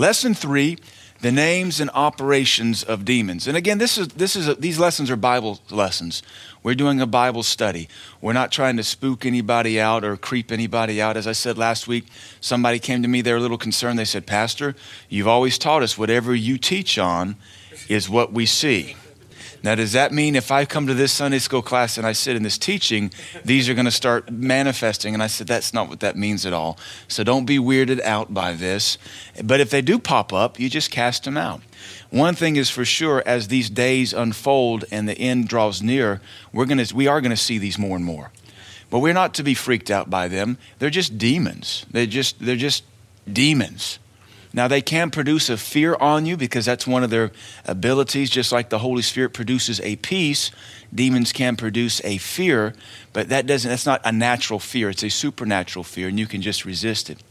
[0.00, 0.78] Lesson three
[1.20, 3.46] the names and operations of demons.
[3.46, 6.22] And again, this is, this is a, these lessons are Bible lessons.
[6.62, 7.86] We're doing a Bible study.
[8.22, 11.18] We're not trying to spook anybody out or creep anybody out.
[11.18, 12.06] As I said last week,
[12.40, 13.98] somebody came to me, they were a little concerned.
[13.98, 14.74] They said, Pastor,
[15.10, 17.36] you've always taught us whatever you teach on
[17.86, 18.96] is what we see.
[19.62, 22.36] Now, does that mean if I come to this Sunday school class and I sit
[22.36, 23.12] in this teaching,
[23.44, 25.12] these are going to start manifesting?
[25.12, 26.78] And I said, that's not what that means at all.
[27.08, 28.96] So don't be weirded out by this.
[29.44, 31.60] But if they do pop up, you just cast them out.
[32.10, 36.20] One thing is for sure, as these days unfold and the end draws near,
[36.52, 38.30] we're gonna, we are going to see these more and more.
[38.88, 40.58] But we're not to be freaked out by them.
[40.78, 41.86] They're just demons.
[41.90, 42.82] They're just, they're just
[43.30, 43.98] demons.
[44.52, 47.30] Now, they can produce a fear on you because that's one of their
[47.66, 50.50] abilities, just like the Holy Spirit produces a peace.
[50.92, 52.74] Demons can produce a fear,
[53.12, 54.90] but that doesn't, that's not a natural fear.
[54.90, 57.22] It's a supernatural fear, and you can just resist it.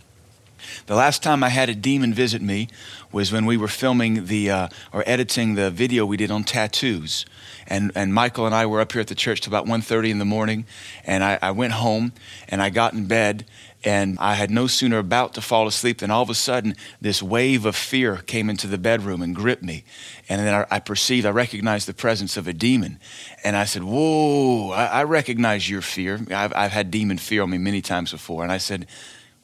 [0.85, 2.67] The last time I had a demon visit me
[3.11, 7.25] was when we were filming the, uh, or editing the video we did on tattoos.
[7.67, 10.19] And, and Michael and I were up here at the church till about 1.30 in
[10.19, 10.65] the morning,
[11.05, 12.13] and I, I went home,
[12.47, 13.45] and I got in bed,
[13.83, 17.23] and I had no sooner about to fall asleep than all of a sudden this
[17.23, 19.85] wave of fear came into the bedroom and gripped me.
[20.27, 22.99] And then I, I perceived, I recognized the presence of a demon.
[23.43, 26.19] And I said, Whoa, I, I recognize your fear.
[26.29, 28.43] I've, I've had demon fear on me many times before.
[28.43, 28.85] And I said,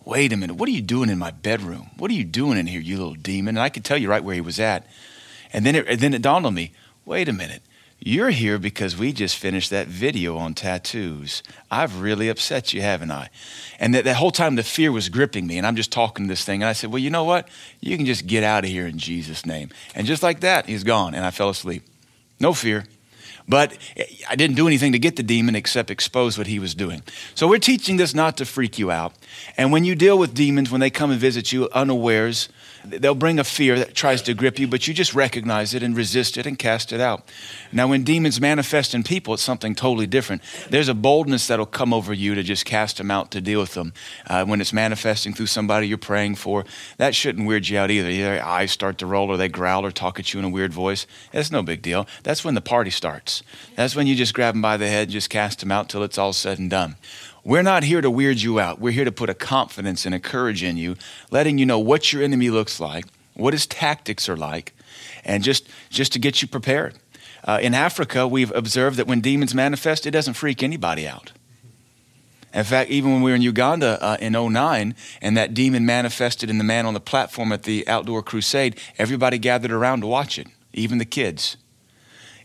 [0.04, 1.90] Wait a minute, what are you doing in my bedroom?
[1.98, 3.56] What are you doing in here, you little demon?
[3.56, 4.86] And I could tell you right where he was at.
[5.54, 6.74] And then it, and then it dawned on me,
[7.06, 7.64] wait a minute.
[8.00, 11.42] You're here because we just finished that video on tattoos.
[11.72, 13.30] I've really upset you, haven't I?
[13.80, 16.46] And that, that whole time the fear was gripping me, and I'm just talking this
[16.46, 16.62] thing.
[16.62, 17.48] And I said, Well, you know what?
[17.80, 19.70] You can just get out of here in Jesus' name.
[19.96, 21.84] And just like that, he's gone, and I fell asleep.
[22.40, 22.86] No fear.
[23.48, 26.76] But eh, I didn't do anything to get the demon except expose what he was
[26.76, 27.04] doing.
[27.36, 29.14] So we're teaching this not to freak you out.
[29.58, 32.50] And when you deal with demons, when they come and visit you unawares,
[32.88, 35.96] They'll bring a fear that tries to grip you, but you just recognize it and
[35.96, 37.30] resist it and cast it out.
[37.72, 40.42] Now, when demons manifest in people, it's something totally different.
[40.70, 43.74] There's a boldness that'll come over you to just cast them out to deal with
[43.74, 43.94] them.
[44.28, 46.66] Uh, when it's manifesting through somebody you're praying for,
[46.98, 48.10] that shouldn't weird you out either.
[48.10, 50.74] Their eyes start to roll or they growl or talk at you in a weird
[50.74, 51.08] voice.
[51.32, 52.08] That's no big deal.
[52.24, 53.44] That's when the party starts.
[53.76, 56.18] That's when you just grab them by the head, just cast them out till it's
[56.18, 56.96] all said and done.
[57.46, 58.80] We're not here to weird you out.
[58.80, 60.96] We're here to put a confidence and a courage in you,
[61.30, 64.74] letting you know what your enemy looks like, what his tactics are like,
[65.24, 66.96] and just, just to get you prepared.
[67.44, 71.34] Uh, in Africa, we've observed that when demons manifest, it doesn't freak anybody out.
[72.52, 76.50] In fact, even when we were in Uganda uh, in 09 and that demon manifested
[76.50, 80.40] in the man on the platform at the outdoor crusade, everybody gathered around to watch
[80.40, 81.58] it, even the kids.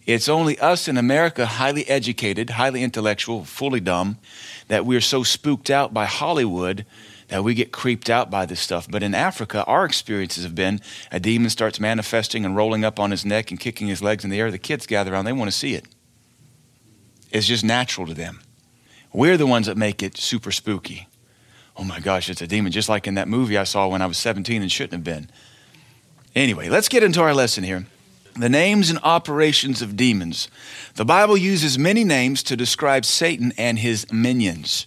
[0.07, 4.19] It's only us in America, highly educated, highly intellectual, fully dumb,
[4.71, 6.87] that we're so spooked out by Hollywood
[7.27, 8.89] that we get creeped out by this stuff.
[8.89, 13.11] But in Africa, our experiences have been a demon starts manifesting and rolling up on
[13.11, 14.49] his neck and kicking his legs in the air.
[14.49, 15.87] The kids gather around, they want to see it.
[17.33, 18.43] It's just natural to them.
[19.13, 21.09] We're the ones that make it super spooky.
[21.77, 24.07] Oh my gosh, it's a demon, just like in that movie I saw when I
[24.07, 25.31] was 17 and shouldn't have been.
[26.37, 27.87] Anyway, let's get into our lesson here.
[28.35, 30.49] The names and operations of demons.
[30.95, 34.87] The Bible uses many names to describe Satan and his minions.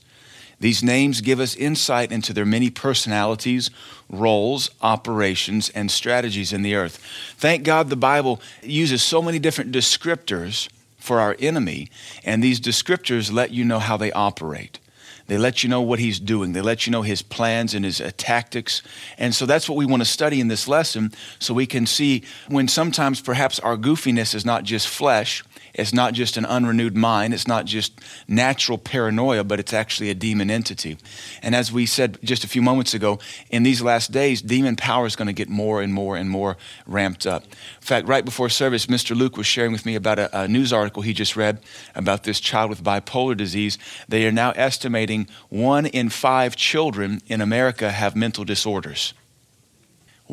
[0.60, 3.70] These names give us insight into their many personalities,
[4.10, 6.98] roles, operations, and strategies in the earth.
[7.38, 11.90] Thank God the Bible uses so many different descriptors for our enemy,
[12.24, 14.80] and these descriptors let you know how they operate.
[15.34, 16.54] They let you know what he's doing.
[16.54, 18.84] They let you know his plans and his uh, tactics.
[19.18, 22.22] And so that's what we want to study in this lesson so we can see
[22.50, 25.44] when sometimes perhaps our goofiness is not just flesh,
[25.74, 27.34] it's not just an unrenewed mind.
[27.34, 30.98] It's not just natural paranoia, but it's actually a demon entity.
[31.42, 33.20] And as we said just a few moments ago,
[33.50, 36.58] in these last days, demon power is going to get more and more and more
[36.86, 37.44] ramped up.
[37.44, 39.16] In fact, right before service, Mr.
[39.16, 41.60] Luke was sharing with me about a, a news article he just read
[41.96, 43.78] about this child with bipolar disease.
[44.08, 49.14] They are now estimating one in five children in America have mental disorders.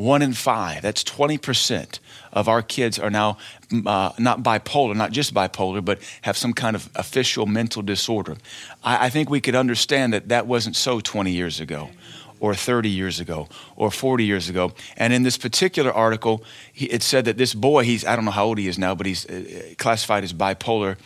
[0.01, 1.99] One in five, that's 20%
[2.33, 3.37] of our kids are now
[3.85, 8.37] uh, not bipolar, not just bipolar, but have some kind of official mental disorder.
[8.83, 11.91] I, I think we could understand that that wasn't so 20 years ago
[12.39, 14.71] or 30 years ago or 40 years ago.
[14.97, 16.43] And in this particular article,
[16.73, 18.95] he, it said that this boy, he's, I don't know how old he is now,
[18.95, 20.97] but he's uh, classified as bipolar.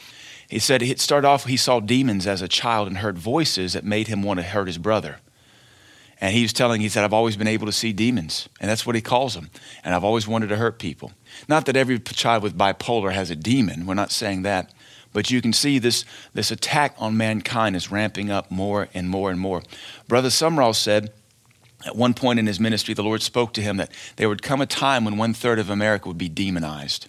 [0.48, 3.84] He said it started off, he saw demons as a child and heard voices that
[3.84, 5.18] made him want to hurt his brother.
[6.26, 8.50] And he was telling, he said, I've always been able to see demons.
[8.60, 9.52] And that's what he calls them.
[9.84, 11.12] And I've always wanted to hurt people.
[11.48, 13.86] Not that every child with bipolar has a demon.
[13.86, 14.74] We're not saying that.
[15.14, 19.30] But you can see this, this attack on mankind is ramping up more and more
[19.30, 19.62] and more.
[20.08, 21.14] Brother Sumrall said
[21.86, 24.62] At one point in his ministry, the Lord spoke to him that there would come
[24.62, 27.08] a time when one third of America would be demonized.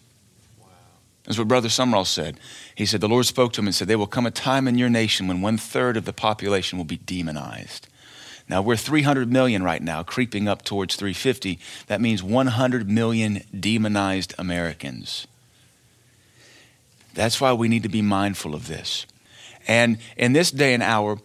[1.25, 2.39] That's what Brother Sumrall said.
[2.75, 4.77] He said, The Lord spoke to him and said, There will come a time in
[4.77, 7.89] your nation when one third of the population will be demonized.
[8.49, 11.59] Now, we're 300 million right now, creeping up towards 350.
[11.89, 15.27] That means 100 million demonized Americans.
[17.15, 19.07] That's why we need to be mindful of this.
[19.67, 21.19] And in this day and hour,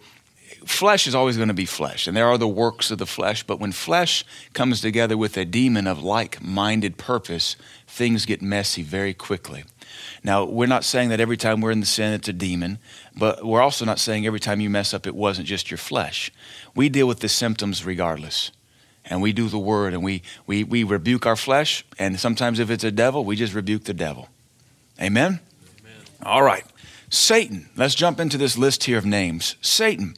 [0.66, 3.44] flesh is always going to be flesh, and there are the works of the flesh.
[3.44, 8.82] But when flesh comes together with a demon of like minded purpose, things get messy
[8.82, 9.64] very quickly.
[10.24, 12.78] Now, we're not saying that every time we're in the sin, it's a demon,
[13.16, 16.30] but we're also not saying every time you mess up, it wasn't just your flesh.
[16.76, 18.52] We deal with the symptoms regardless.
[19.04, 21.84] And we do the word and we, we, we rebuke our flesh.
[21.98, 24.28] And sometimes if it's a devil, we just rebuke the devil.
[25.00, 25.40] Amen?
[25.80, 25.92] Amen.
[26.22, 26.64] All right.
[27.10, 27.68] Satan.
[27.76, 29.56] Let's jump into this list here of names.
[29.60, 30.14] Satan.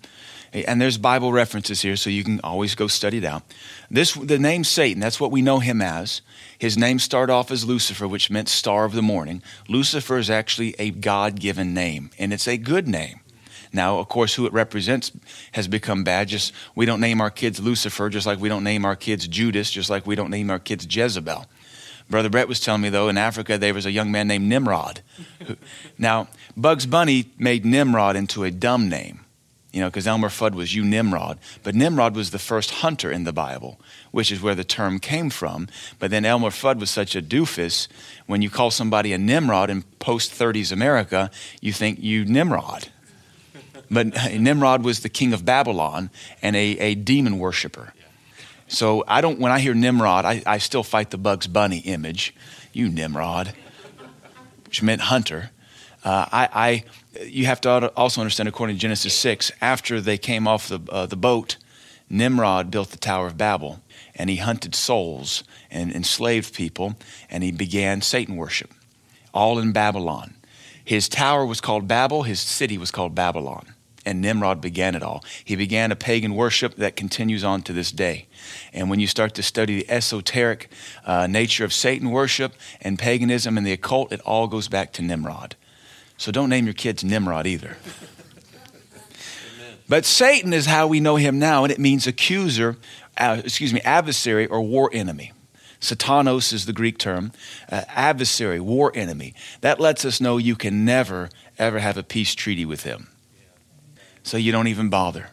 [0.55, 3.43] And there's Bible references here, so you can always go study it out.
[3.91, 6.23] This, the name Satan, that's what we know him as.
[6.57, 9.43] His name started off as Lucifer, which meant star of the morning.
[9.69, 13.19] Lucifer is actually a God given name, and it's a good name.
[13.73, 15.11] Now, of course, who it represents
[15.53, 16.29] has become bad.
[16.29, 19.73] Just we don't name our kids Lucifer, just like we don't name our kids Judas,
[19.73, 21.47] just like we don't name our kids Jezebel.
[22.09, 25.01] Brother Brett was telling me though, in Africa there was a young man named Nimrod.
[25.99, 29.24] now, Bugs Bunny made Nimrod into a dumb name
[29.75, 31.37] you know, because Elmer Fudd was you Nimrod.
[31.65, 33.81] But Nimrod was the first hunter in the Bible,
[34.13, 35.67] which is where the term came from.
[35.99, 37.89] But then Elmer Fudd was such a doofus.
[38.27, 41.29] When you call somebody a Nimrod in post 30s America,
[41.61, 42.87] you think you Nimrod.
[43.91, 46.11] But Nimrod was the king of Babylon
[46.41, 47.93] and a, a demon worshiper.
[48.69, 52.33] So I don't, when I hear Nimrod, I, I still fight the Bugs Bunny image.
[52.73, 53.53] You Nimrod,
[54.67, 55.51] which meant hunter.
[56.05, 56.85] Uh, I, I,
[57.23, 61.07] you have to also understand, according to Genesis 6, after they came off the, uh,
[61.07, 61.57] the boat,
[62.09, 63.81] Nimrod built the Tower of Babel,
[64.15, 66.97] and he hunted souls and enslaved people,
[67.31, 68.71] and he began Satan worship,
[69.33, 70.35] all in Babylon.
[70.85, 73.75] His tower was called Babel, his city was called Babylon,
[74.05, 75.25] and Nimrod began it all.
[75.43, 78.27] He began a pagan worship that continues on to this day.
[78.73, 80.71] And when you start to study the esoteric
[81.07, 82.53] uh, nature of Satan worship
[82.83, 85.57] and paganism and the occult, it all goes back to Nimrod.
[86.25, 87.77] So don't name your kids Nimrod either.
[89.91, 92.79] but Satan is how we know him now, and it means accuser,
[93.19, 95.33] uh, excuse me, adversary or war enemy.
[95.83, 97.31] Satanos is the Greek term,
[97.71, 99.35] uh, adversary, war enemy.
[99.61, 101.29] That lets us know you can never,
[101.59, 103.09] ever have a peace treaty with him.
[104.23, 105.29] So you don't even bother.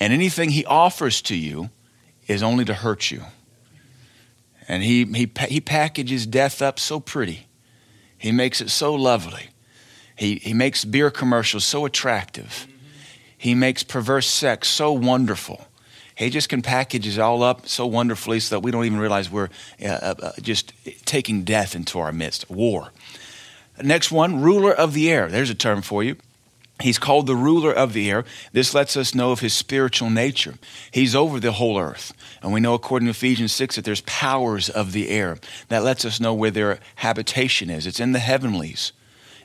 [0.00, 1.68] And anything he offers to you
[2.26, 3.24] is only to hurt you.
[4.66, 7.46] And he, he, he packages death up so pretty,
[8.16, 9.50] he makes it so lovely.
[10.18, 12.66] He, he makes beer commercials so attractive.
[13.36, 15.64] He makes perverse sex so wonderful.
[16.16, 19.30] He just can package it all up so wonderfully so that we don't even realize
[19.30, 19.50] we're
[19.80, 20.72] uh, uh, uh, just
[21.04, 22.50] taking death into our midst.
[22.50, 22.90] War.
[23.80, 25.28] Next one, ruler of the air.
[25.28, 26.16] There's a term for you.
[26.82, 28.24] He's called the ruler of the air.
[28.52, 30.54] This lets us know of his spiritual nature.
[30.90, 32.12] He's over the whole earth.
[32.42, 35.38] And we know, according to Ephesians 6, that there's powers of the air.
[35.68, 37.86] That lets us know where their habitation is.
[37.86, 38.92] It's in the heavenlies.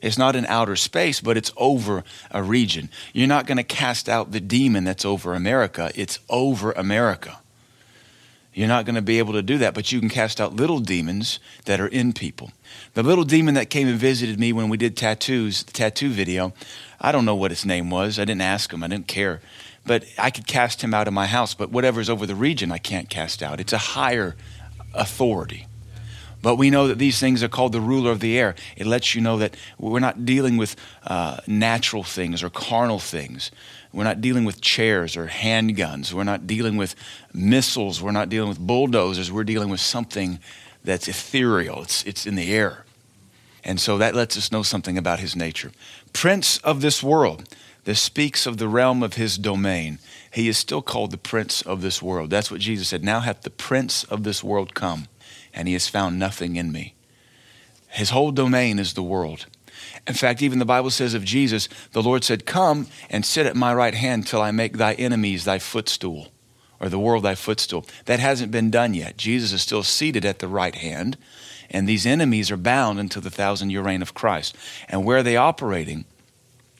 [0.03, 2.89] It's not in outer space, but it's over a region.
[3.13, 7.39] You're not going to cast out the demon that's over America, it's over America.
[8.53, 10.79] You're not going to be able to do that, but you can cast out little
[10.79, 12.51] demons that are in people.
[12.93, 16.53] The little demon that came and visited me when we did tattoos, the tattoo video,
[17.01, 18.19] I don't know what his name was.
[18.19, 19.41] I didn't ask him, I didn't care.
[19.87, 22.77] But I could cast him out of my house, but whatever's over the region, I
[22.77, 23.59] can't cast out.
[23.59, 24.35] It's a higher
[24.93, 25.65] authority.
[26.43, 28.53] But we know that these things are called the ruler of the air.
[28.75, 33.49] It lets you know that we're not dealing with uh, natural things or carnal things.
[33.93, 36.11] We're not dealing with chairs or handguns.
[36.11, 36.95] We're not dealing with
[37.33, 38.01] missiles.
[38.01, 39.31] We're not dealing with bulldozers.
[39.31, 40.39] We're dealing with something
[40.83, 42.83] that's ethereal, it's, it's in the air.
[43.63, 45.71] And so that lets us know something about his nature.
[46.11, 47.47] Prince of this world.
[47.85, 49.99] This speaks of the realm of his domain.
[50.29, 52.29] He is still called the prince of this world.
[52.29, 53.01] That's what Jesus said.
[53.01, 55.07] Now hath the prince of this world come
[55.53, 56.95] and he has found nothing in me.
[57.89, 59.45] His whole domain is the world.
[60.07, 63.55] In fact, even the Bible says of Jesus, the Lord said, Come and sit at
[63.55, 66.29] my right hand till I make thy enemies thy footstool,
[66.79, 67.85] or the world thy footstool.
[68.05, 69.17] That hasn't been done yet.
[69.17, 71.17] Jesus is still seated at the right hand,
[71.69, 74.55] and these enemies are bound until the thousand year reign of Christ.
[74.89, 76.05] And where are they operating?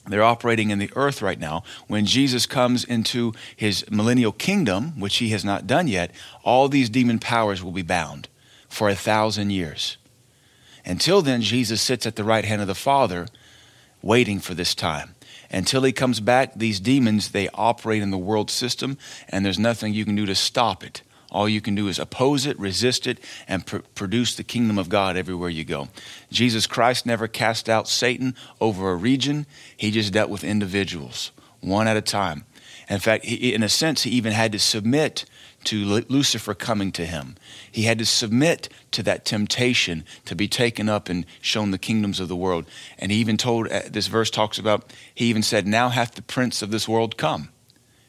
[0.05, 1.63] They're operating in the earth right now.
[1.87, 6.11] When Jesus comes into his millennial kingdom, which he has not done yet,
[6.43, 8.27] all these demon powers will be bound
[8.73, 9.97] for a thousand years.
[10.83, 13.27] Until then, Jesus sits at the right hand of the Father,
[14.01, 15.15] waiting for this time.
[15.51, 18.97] Until he comes back, these demons, they operate in the world system,
[19.29, 21.03] and there's nothing you can do to stop it.
[21.31, 24.89] All you can do is oppose it, resist it, and pr- produce the kingdom of
[24.89, 25.89] God everywhere you go.
[26.31, 29.45] Jesus Christ never cast out Satan over a region,
[29.77, 32.45] he just dealt with individuals, one at a time.
[32.89, 35.25] In fact, he, in a sense, he even had to submit
[35.65, 37.35] to Lucifer coming to him.
[37.71, 42.19] He had to submit to that temptation to be taken up and shown the kingdoms
[42.19, 42.65] of the world.
[42.97, 46.21] And he even told, uh, this verse talks about, he even said, Now hath the
[46.21, 47.49] prince of this world come.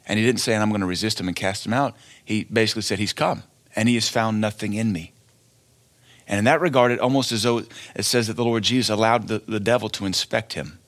[0.06, 1.96] And he didn't say, I'm going to resist him and cast him out.
[2.24, 3.42] He basically said, He's come,
[3.74, 5.12] and he has found nothing in me.
[6.26, 9.28] And in that regard, it almost as though it says that the Lord Jesus allowed
[9.28, 10.78] the, the devil to inspect him.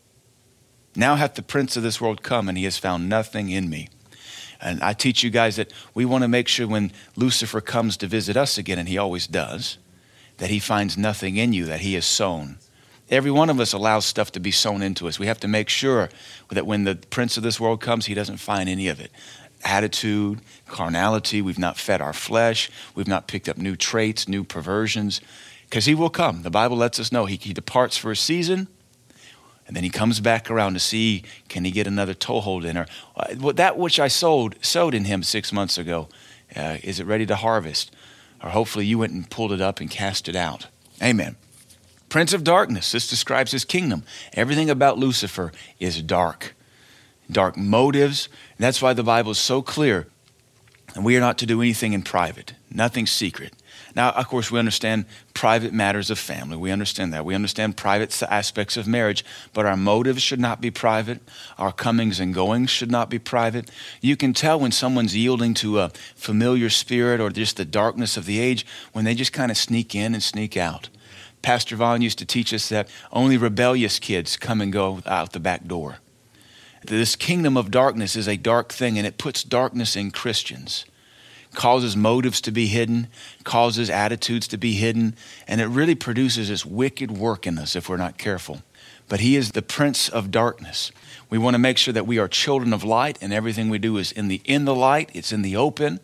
[0.94, 3.88] Now hath the prince of this world come, and he has found nothing in me.
[4.60, 8.06] And I teach you guys that we want to make sure when Lucifer comes to
[8.06, 9.78] visit us again, and he always does,
[10.38, 12.58] that he finds nothing in you that he has sown.
[13.08, 15.18] Every one of us allows stuff to be sown into us.
[15.18, 16.08] We have to make sure
[16.50, 19.12] that when the prince of this world comes, he doesn't find any of it.
[19.64, 25.20] Attitude, carnality, we've not fed our flesh, we've not picked up new traits, new perversions,
[25.62, 26.42] because he will come.
[26.42, 28.68] The Bible lets us know he, he departs for a season
[29.66, 32.86] and then he comes back around to see can he get another toehold in her.
[33.16, 36.08] Uh, that which I sowed sowed in him six months ago,
[36.54, 37.94] uh, is it ready to harvest?
[38.42, 40.68] Or hopefully you went and pulled it up and cast it out.
[41.02, 41.36] Amen.
[42.08, 42.92] Prince of darkness.
[42.92, 44.04] This describes his kingdom.
[44.34, 46.54] Everything about Lucifer is dark,
[47.30, 48.28] dark motives.
[48.58, 50.06] That's why the Bible is so clear.
[50.94, 53.52] And we are not to do anything in private, nothing secret.
[53.96, 56.58] Now, of course, we understand private matters of family.
[56.58, 57.24] We understand that.
[57.24, 59.24] We understand private aspects of marriage,
[59.54, 61.22] but our motives should not be private.
[61.56, 63.70] Our comings and goings should not be private.
[64.02, 68.26] You can tell when someone's yielding to a familiar spirit or just the darkness of
[68.26, 70.90] the age when they just kind of sneak in and sneak out.
[71.40, 75.40] Pastor Vaughn used to teach us that only rebellious kids come and go out the
[75.40, 75.96] back door.
[76.84, 80.84] This kingdom of darkness is a dark thing, and it puts darkness in Christians
[81.56, 83.08] causes motives to be hidden,
[83.42, 85.16] causes attitudes to be hidden,
[85.48, 88.62] and it really produces this wicked work in us if we're not careful.
[89.08, 90.92] But he is the prince of darkness.
[91.30, 93.96] We want to make sure that we are children of light and everything we do
[93.96, 95.98] is in the in the light, it's in the open.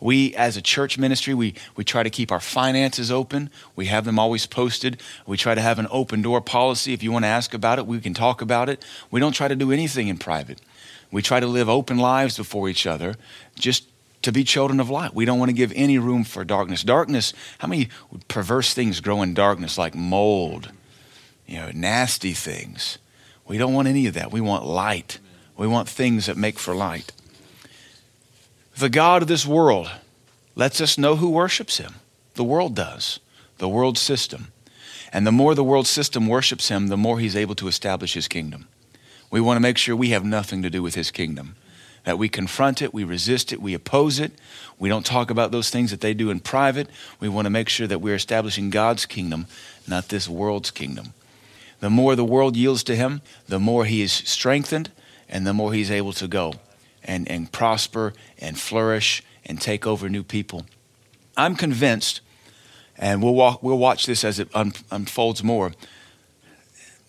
[0.00, 3.50] We as a church ministry, we, we try to keep our finances open.
[3.76, 5.00] We have them always posted.
[5.26, 6.92] We try to have an open door policy.
[6.92, 8.84] If you want to ask about it, we can talk about it.
[9.10, 10.60] We don't try to do anything in private.
[11.12, 13.14] We try to live open lives before each other,
[13.54, 13.84] just
[14.22, 15.14] to be children of light.
[15.14, 16.82] We don't want to give any room for darkness.
[16.82, 17.88] Darkness, how many
[18.28, 20.70] perverse things grow in darkness like mold,
[21.46, 22.98] you know, nasty things?
[23.46, 24.32] We don't want any of that.
[24.32, 25.18] We want light.
[25.56, 27.12] We want things that make for light.
[28.78, 29.90] The God of this world
[30.54, 31.96] lets us know who worships him.
[32.34, 33.20] The world does,
[33.58, 34.52] the world system.
[35.12, 38.28] And the more the world system worships him, the more he's able to establish his
[38.28, 38.68] kingdom.
[39.30, 41.56] We want to make sure we have nothing to do with his kingdom
[42.04, 44.32] that we confront it, we resist it, we oppose it.
[44.78, 46.88] We don't talk about those things that they do in private.
[47.20, 49.46] We want to make sure that we're establishing God's kingdom,
[49.86, 51.14] not this world's kingdom.
[51.80, 54.90] The more the world yields to him, the more he is strengthened
[55.28, 56.54] and the more he's able to go
[57.04, 60.66] and, and prosper and flourish and take over new people.
[61.36, 62.20] I'm convinced,
[62.98, 65.72] and we'll, walk, we'll watch this as it un, unfolds more.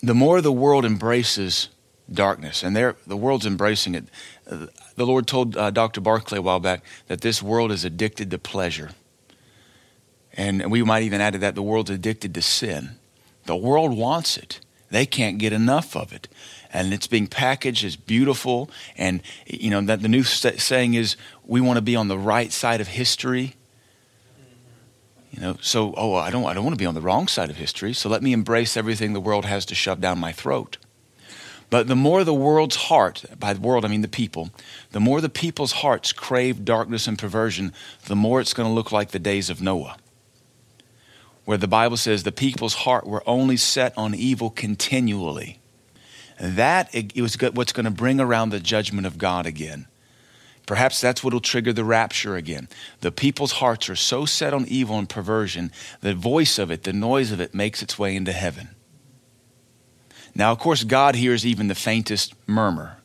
[0.02, 1.68] The more the world embraces
[2.12, 4.04] darkness, and the world's embracing it,
[4.46, 6.00] the Lord told uh, Dr.
[6.00, 8.90] Barclay a while back that this world is addicted to pleasure.
[10.36, 12.96] And we might even add to that the world's addicted to sin.
[13.44, 16.28] The world wants it, they can't get enough of it.
[16.72, 18.68] And it's being packaged as beautiful.
[18.96, 22.52] And, you know, that the new saying is we want to be on the right
[22.52, 23.54] side of history.
[25.30, 27.50] You know, so, oh, I don't, I don't want to be on the wrong side
[27.50, 30.76] of history, so let me embrace everything the world has to shove down my throat.
[31.74, 34.50] But the more the world's heart, by the world I mean the people,
[34.92, 37.72] the more the people's hearts crave darkness and perversion,
[38.04, 39.96] the more it's going to look like the days of Noah.
[41.44, 45.58] Where the Bible says the people's heart were only set on evil continually.
[46.38, 49.88] That it was what's going to bring around the judgment of God again.
[50.66, 52.68] Perhaps that's what will trigger the rapture again.
[53.00, 56.92] The people's hearts are so set on evil and perversion, the voice of it, the
[56.92, 58.76] noise of it makes its way into heaven.
[60.34, 62.98] Now, of course, God hears even the faintest murmur,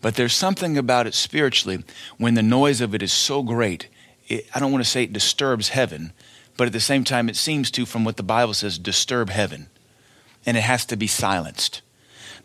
[0.00, 1.84] but there's something about it spiritually
[2.16, 3.88] when the noise of it is so great.
[4.28, 6.12] It, I don't want to say it disturbs heaven,
[6.56, 9.66] but at the same time, it seems to, from what the Bible says, disturb heaven.
[10.44, 11.82] And it has to be silenced.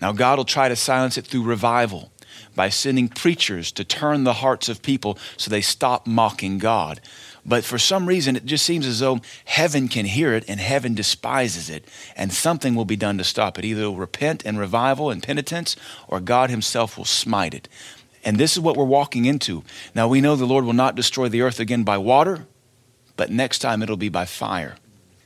[0.01, 2.11] Now, God will try to silence it through revival.
[2.55, 7.01] By sending preachers to turn the hearts of people so they stop mocking God.
[7.45, 10.93] But for some reason, it just seems as though heaven can hear it and heaven
[10.93, 11.85] despises it,
[12.15, 13.65] and something will be done to stop it.
[13.65, 15.75] Either repent and revival and penitence,
[16.07, 17.67] or God Himself will smite it.
[18.23, 19.63] And this is what we're walking into.
[19.95, 22.45] Now, we know the Lord will not destroy the earth again by water,
[23.17, 24.75] but next time it'll be by fire.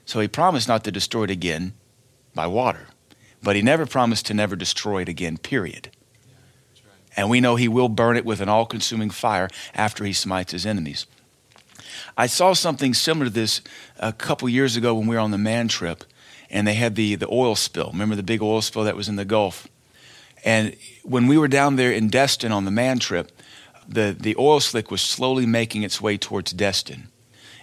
[0.05, 1.74] So He promised not to destroy it again
[2.33, 2.88] by water,
[3.43, 5.89] but He never promised to never destroy it again, period.
[7.17, 10.51] And we know He will burn it with an all consuming fire after He smites
[10.51, 11.05] His enemies.
[12.17, 13.62] I saw something similar to this
[13.98, 16.03] a couple years ago when we were on the man trip,
[16.50, 17.89] and they had the, the oil spill.
[17.91, 19.67] Remember the big oil spill that was in the Gulf?
[20.43, 23.31] And when we were down there in Destin on the man trip,
[23.88, 27.10] the, the oil slick was slowly making its way towards Destin.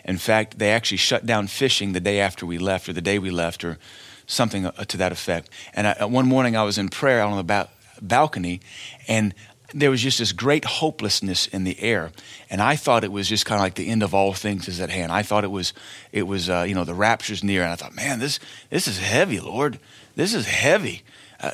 [0.04, 3.18] In fact, they actually shut down fishing the day after we left, or the day
[3.18, 3.78] we left, or
[4.26, 5.49] something uh, to that effect.
[5.75, 7.68] And I, one morning I was in prayer I don't know, ba-
[8.02, 8.61] balcony,
[9.09, 9.35] and
[9.75, 12.11] there was just this great hopelessness in the air,
[12.50, 14.80] and I thought it was just kind of like the end of all things is
[14.80, 15.11] at hand.
[15.11, 15.73] I thought it was,
[16.12, 18.38] it was, uh, you know, the rapture's near, and I thought, man, this,
[18.71, 19.78] this is heavy, Lord.
[20.14, 21.02] This is heavy.
[21.40, 21.52] Uh,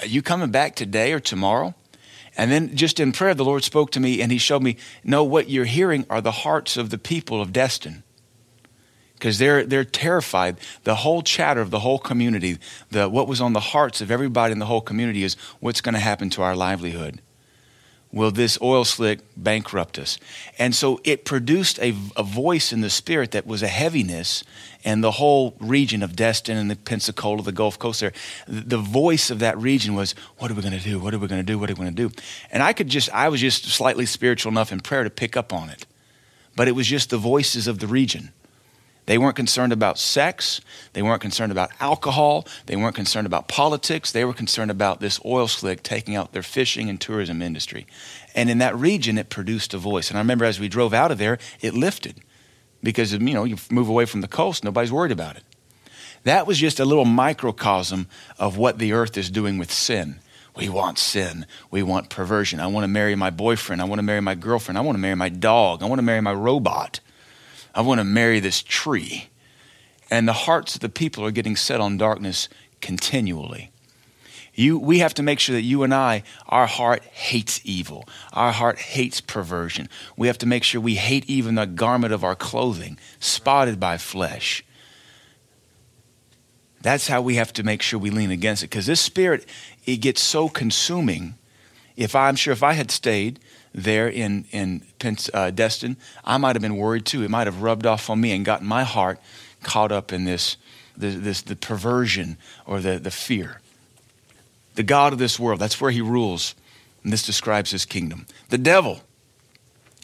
[0.00, 1.74] are you coming back today or tomorrow?
[2.36, 5.24] And then just in prayer, the Lord spoke to me, and He showed me, no,
[5.24, 8.04] what you're hearing are the hearts of the people of Destin
[9.22, 10.56] because they're, they're terrified.
[10.82, 12.58] The whole chatter of the whole community,
[12.90, 15.94] the, what was on the hearts of everybody in the whole community is what's going
[15.94, 17.22] to happen to our livelihood
[18.14, 20.18] will this oil slick bankrupt us?
[20.58, 24.44] And so it produced a, a, voice in the spirit that was a heaviness,
[24.84, 28.12] and the whole region of Destin and the Pensacola, the Gulf Coast there,
[28.46, 30.98] the voice of that region was, What are we going to do?
[30.98, 31.58] What are we going to do?
[31.58, 32.14] What are we going to do?
[32.50, 35.52] And I could just, I was just slightly spiritual enough in prayer to pick up
[35.54, 35.86] on it.
[36.54, 38.32] But it was just the voices of the region.
[39.06, 40.60] They weren't concerned about sex.
[40.92, 42.46] They weren't concerned about alcohol.
[42.66, 44.12] They weren't concerned about politics.
[44.12, 47.86] They were concerned about this oil slick taking out their fishing and tourism industry.
[48.34, 50.08] And in that region, it produced a voice.
[50.08, 52.20] And I remember as we drove out of there, it lifted
[52.82, 55.42] because, you know, you move away from the coast, nobody's worried about it.
[56.24, 58.06] That was just a little microcosm
[58.38, 60.20] of what the earth is doing with sin.
[60.54, 61.46] We want sin.
[61.70, 62.60] We want perversion.
[62.60, 63.80] I want to marry my boyfriend.
[63.80, 64.78] I want to marry my girlfriend.
[64.78, 65.82] I want to marry my dog.
[65.82, 67.00] I want to marry my robot.
[67.74, 69.28] I want to marry this tree.
[70.10, 72.48] And the hearts of the people are getting set on darkness
[72.80, 73.70] continually.
[74.54, 78.06] You, we have to make sure that you and I, our heart hates evil.
[78.34, 79.88] Our heart hates perversion.
[80.16, 83.96] We have to make sure we hate even the garment of our clothing, spotted by
[83.96, 84.62] flesh.
[86.82, 88.68] That's how we have to make sure we lean against it.
[88.68, 89.46] Because this spirit,
[89.86, 91.36] it gets so consuming.
[91.96, 93.40] If I'm sure if I had stayed
[93.74, 94.82] there in, in
[95.32, 97.22] uh, Destin, I might have been worried too.
[97.22, 99.18] It might have rubbed off on me and gotten my heart
[99.62, 100.56] caught up in this,
[100.96, 103.60] this, this the perversion or the, the fear.
[104.74, 106.54] The God of this world, that's where he rules.
[107.02, 108.26] And this describes his kingdom.
[108.48, 109.00] The devil,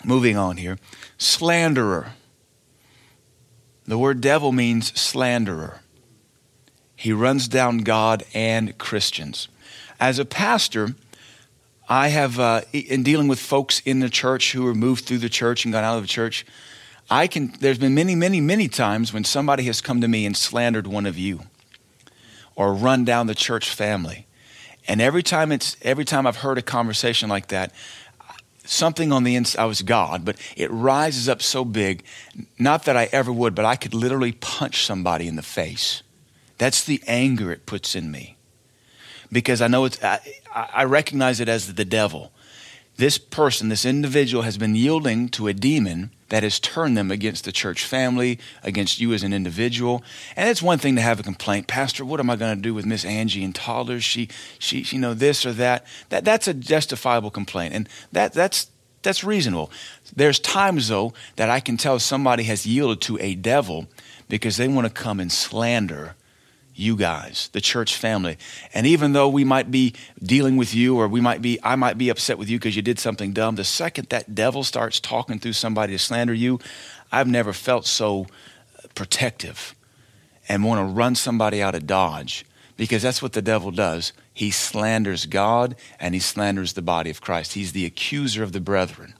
[0.04, 0.78] moving on here,
[1.16, 2.12] slanderer.
[3.86, 5.80] The word devil means slanderer.
[6.96, 9.48] He runs down God and Christians.
[10.00, 10.94] As a pastor,
[11.88, 15.30] I have, uh, in dealing with folks in the church who have moved through the
[15.30, 16.44] church and gone out of the church,
[17.08, 20.36] I can, there's been many, many, many times when somebody has come to me and
[20.36, 21.44] slandered one of you
[22.54, 24.26] or run down the church family.
[24.86, 27.72] And every time it's, every time I've heard a conversation like that,
[28.66, 32.04] something on the inside, I was God, but it rises up so big,
[32.58, 36.02] not that I ever would, but I could literally punch somebody in the face.
[36.58, 38.37] That's the anger it puts in me
[39.30, 40.20] because I know it's, I,
[40.54, 42.32] I recognize it as the devil.
[42.96, 47.44] This person, this individual, has been yielding to a demon that has turned them against
[47.44, 50.02] the church family, against you as an individual.
[50.36, 52.04] And it's one thing to have a complaint, Pastor.
[52.04, 54.02] What am I going to do with Miss Angie and toddlers?
[54.02, 55.86] She, she, you know, this or that.
[56.08, 58.68] That that's a justifiable complaint, and that that's
[59.02, 59.70] that's reasonable.
[60.14, 63.86] There's times though that I can tell somebody has yielded to a devil
[64.28, 66.16] because they want to come and slander
[66.78, 68.38] you guys, the church family.
[68.72, 71.98] And even though we might be dealing with you or we might be I might
[71.98, 75.38] be upset with you because you did something dumb, the second that devil starts talking
[75.38, 76.60] through somebody to slander you,
[77.10, 78.26] I've never felt so
[78.94, 79.74] protective
[80.48, 82.44] and want to run somebody out of dodge
[82.76, 84.12] because that's what the devil does.
[84.32, 87.54] He slanders God and he slanders the body of Christ.
[87.54, 89.14] He's the accuser of the brethren.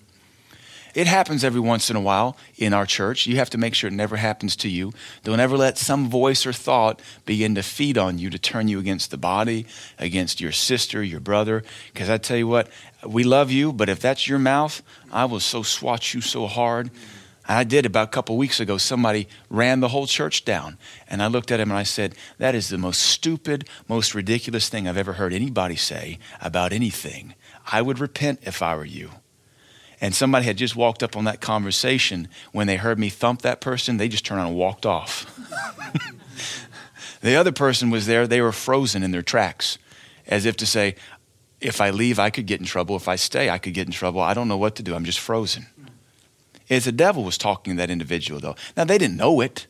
[0.95, 3.27] It happens every once in a while in our church.
[3.27, 4.93] You have to make sure it never happens to you.
[5.25, 8.79] Don't ever let some voice or thought begin to feed on you to turn you
[8.79, 9.67] against the body,
[9.99, 11.63] against your sister, your brother.
[11.93, 12.69] Because I tell you what,
[13.07, 16.91] we love you, but if that's your mouth, I will so swat you so hard.
[17.51, 18.77] I did about a couple weeks ago.
[18.77, 20.77] Somebody ran the whole church down.
[21.09, 24.69] And I looked at him and I said, That is the most stupid, most ridiculous
[24.69, 27.35] thing I've ever heard anybody say about anything.
[27.73, 29.13] I would repent if I were you.
[30.01, 32.29] And somebody had just walked up on that conversation.
[32.53, 35.27] When they heard me thump that person, they just turned on and walked off.
[37.21, 39.79] the other person was there, they were frozen in their tracks,
[40.27, 40.95] as if to say,
[41.61, 42.95] if I leave, I could get in trouble.
[42.95, 44.21] If I stay, I could get in trouble.
[44.21, 44.95] I don't know what to do.
[44.95, 45.67] I'm just frozen.
[46.69, 48.55] It's the devil was talking to that individual, though.
[48.77, 49.67] Now, they didn't know it,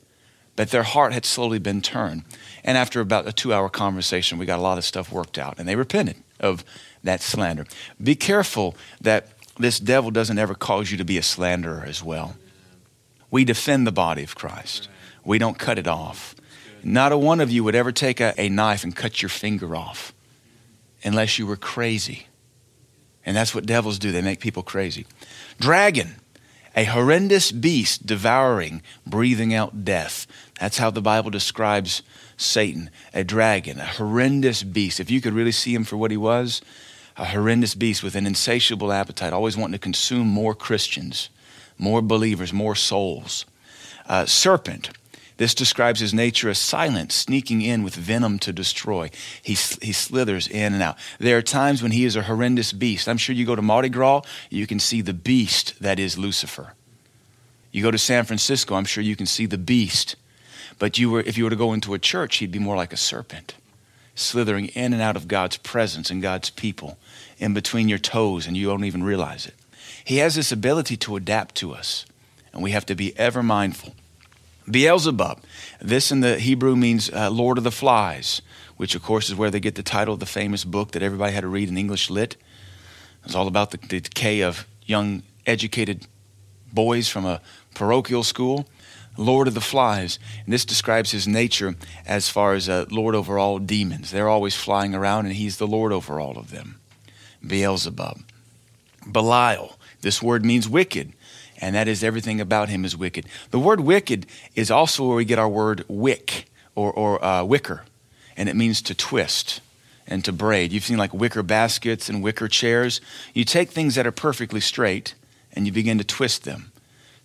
[0.57, 2.25] but their heart had slowly been turned.
[2.65, 5.59] And after about a two hour conversation, we got a lot of stuff worked out,
[5.59, 6.65] and they repented of
[7.05, 7.65] that slander.
[8.03, 12.37] Be careful that this devil doesn't ever cause you to be a slanderer as well.
[13.31, 14.89] We defend the body of Christ,
[15.25, 16.35] we don't cut it off.
[16.85, 19.75] Not a one of you would ever take a, a knife and cut your finger
[19.75, 20.15] off
[21.03, 22.29] unless you were crazy.
[23.27, 25.07] And that's what devils do, they make people crazy.
[25.61, 26.15] Dragon,
[26.75, 30.27] a horrendous beast devouring, breathing out death.
[30.61, 32.03] That's how the Bible describes
[32.37, 35.01] Satan, a dragon, a horrendous beast.
[35.01, 36.63] If you could really see him for what he was,
[37.19, 41.29] a horrendous beast with an insatiable appetite, always wanting to consume more Christians,
[41.77, 43.45] more believers, more souls.
[44.07, 44.91] Uh, serpent.
[45.37, 49.11] This describes his nature as silent, sneaking in with venom to destroy.
[49.43, 50.97] He, he slithers in and out.
[51.19, 53.09] There are times when he is a horrendous beast.
[53.09, 56.75] I'm sure you go to Mardi Gras, you can see the beast that is Lucifer.
[57.71, 60.17] You go to San Francisco, I'm sure you can see the beast.
[60.79, 62.93] But you were, if you were to go into a church, he'd be more like
[62.93, 63.55] a serpent,
[64.19, 66.99] slithering in and out of God's presence and God's people
[67.39, 69.55] in between your toes, and you don't even realize it.
[70.05, 72.05] He has this ability to adapt to us,
[72.53, 73.95] and we have to be ever mindful.
[74.71, 75.43] Beelzebub,
[75.81, 78.43] this in the Hebrew means uh, Lord of the Flies,
[78.77, 81.33] which of course is where they get the title of the famous book that everybody
[81.33, 82.37] had to read in English Lit.
[83.25, 86.07] It's all about the, the decay of young, educated
[86.73, 87.41] boys from a
[87.75, 88.69] parochial school.
[89.19, 90.19] Lord of the Flies.
[90.45, 91.75] And this describes his nature
[92.07, 94.11] as far as a Lord over all demons.
[94.11, 96.81] They're always flying around, and he's the Lord over all of them.
[97.47, 98.21] Beelzebub.
[99.11, 99.79] Belial.
[100.01, 101.13] This word means wicked,
[101.59, 103.27] and that is everything about him is wicked.
[103.51, 107.83] The word wicked is also where we get our word wick or, or uh, wicker,
[108.37, 109.61] and it means to twist
[110.07, 110.73] and to braid.
[110.73, 113.01] You've seen like wicker baskets and wicker chairs.
[113.35, 115.15] You take things that are perfectly straight
[115.53, 116.73] and you begin to twist them.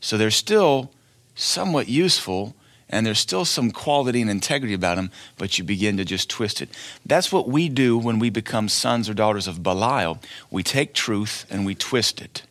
[0.02, 0.92] So they're still
[1.36, 2.56] somewhat useful,
[2.90, 6.62] and there's still some quality and integrity about them, but you begin to just twist
[6.62, 6.70] it.
[7.06, 10.20] That's what we do when we become sons or daughters of Belial.
[10.52, 12.44] We take truth and we twist it.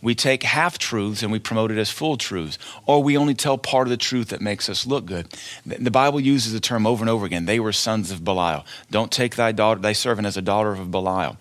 [0.00, 3.56] We take half truths and we promote it as full truths, or we only tell
[3.56, 5.28] part of the truth that makes us look good.
[5.64, 7.46] The Bible uses the term over and over again.
[7.46, 8.66] They were sons of Belial.
[8.90, 11.38] Don't take thy daughter, thy servant as a daughter of Belial.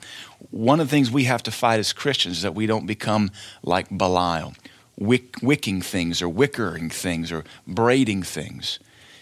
[0.49, 3.31] One of the things we have to fight as Christians is that we don't become
[3.63, 4.53] like Belial
[5.03, 8.79] wick, wicking things or wickering things or braiding things,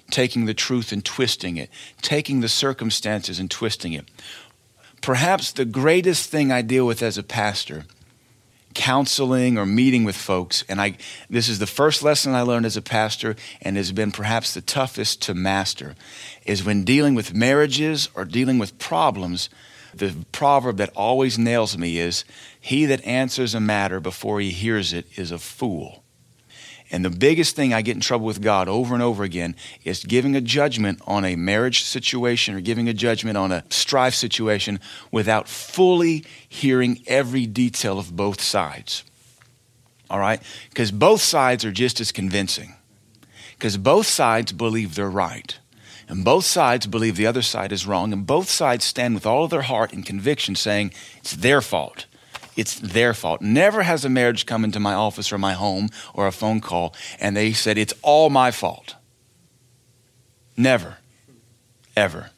[0.09, 1.69] taking the truth and twisting it,
[2.01, 4.05] taking the circumstances and twisting it.
[5.01, 7.85] Perhaps the greatest thing I deal with as a pastor,
[8.73, 10.97] counseling or meeting with folks, and I,
[11.29, 14.61] this is the first lesson I learned as a pastor and has been perhaps the
[14.61, 15.95] toughest to master,
[16.45, 19.49] is when dealing with marriages or dealing with problems
[19.93, 22.23] the proverb that always nails me is
[22.59, 26.03] He that answers a matter before he hears it is a fool.
[26.91, 30.03] And the biggest thing I get in trouble with God over and over again is
[30.03, 34.79] giving a judgment on a marriage situation or giving a judgment on a strife situation
[35.09, 39.05] without fully hearing every detail of both sides.
[40.09, 40.41] All right?
[40.67, 42.75] Because both sides are just as convincing.
[43.57, 45.59] Because both sides believe they're right.
[46.11, 49.45] And both sides believe the other side is wrong, and both sides stand with all
[49.45, 52.05] of their heart and conviction saying it's their fault.
[52.57, 53.41] It's their fault.
[53.41, 56.93] Never has a marriage come into my office or my home or a phone call
[57.17, 58.95] and they said, It's all my fault.
[60.57, 60.97] Never.
[61.95, 62.31] Ever.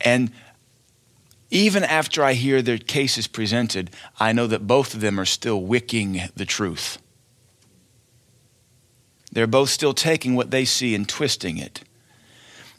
[0.00, 0.32] And
[1.50, 5.60] even after I hear their cases presented, I know that both of them are still
[5.60, 6.96] wicking the truth.
[9.34, 11.82] They're both still taking what they see and twisting it.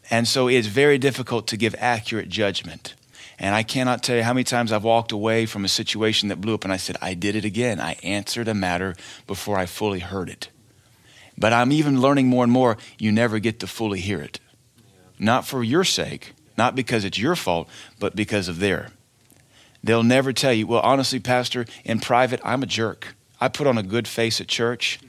[0.10, 2.96] And so it's very difficult to give accurate judgment.
[3.38, 6.40] And I cannot tell you how many times I've walked away from a situation that
[6.40, 7.82] blew up and I said, I did it again.
[7.82, 8.96] I answered a matter
[9.28, 10.50] before I fully heard it.
[11.38, 14.40] But I'm even learning more and more, you never get to fully hear it.
[15.20, 17.68] Not for your sake, not because it's your fault,
[18.00, 18.92] but because of their.
[19.84, 23.16] They'll never tell you, well, honestly, Pastor, in private, I'm a jerk.
[23.42, 25.00] I put on a good face at church.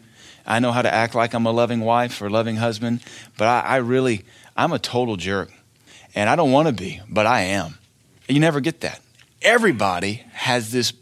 [0.46, 3.02] I know how to act like I'm a loving wife or loving husband,
[3.36, 4.24] but I, I really,
[4.56, 5.50] I'm a total jerk.
[6.14, 7.78] And I don't want to be, but I am.
[8.28, 9.00] You never get that.
[9.42, 10.92] Everybody has this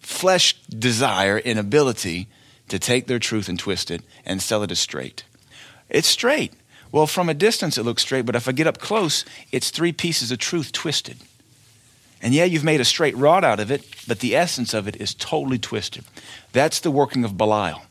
[0.00, 2.28] flesh desire and ability
[2.68, 5.24] to take their truth and twist it and sell it as straight.
[5.88, 6.52] It's straight.
[6.90, 9.92] Well, from a distance it looks straight, but if I get up close, it's three
[9.92, 11.18] pieces of truth twisted.
[12.20, 14.96] And yeah, you've made a straight rod out of it, but the essence of it
[14.96, 16.04] is totally twisted.
[16.52, 17.82] That's the working of Belial.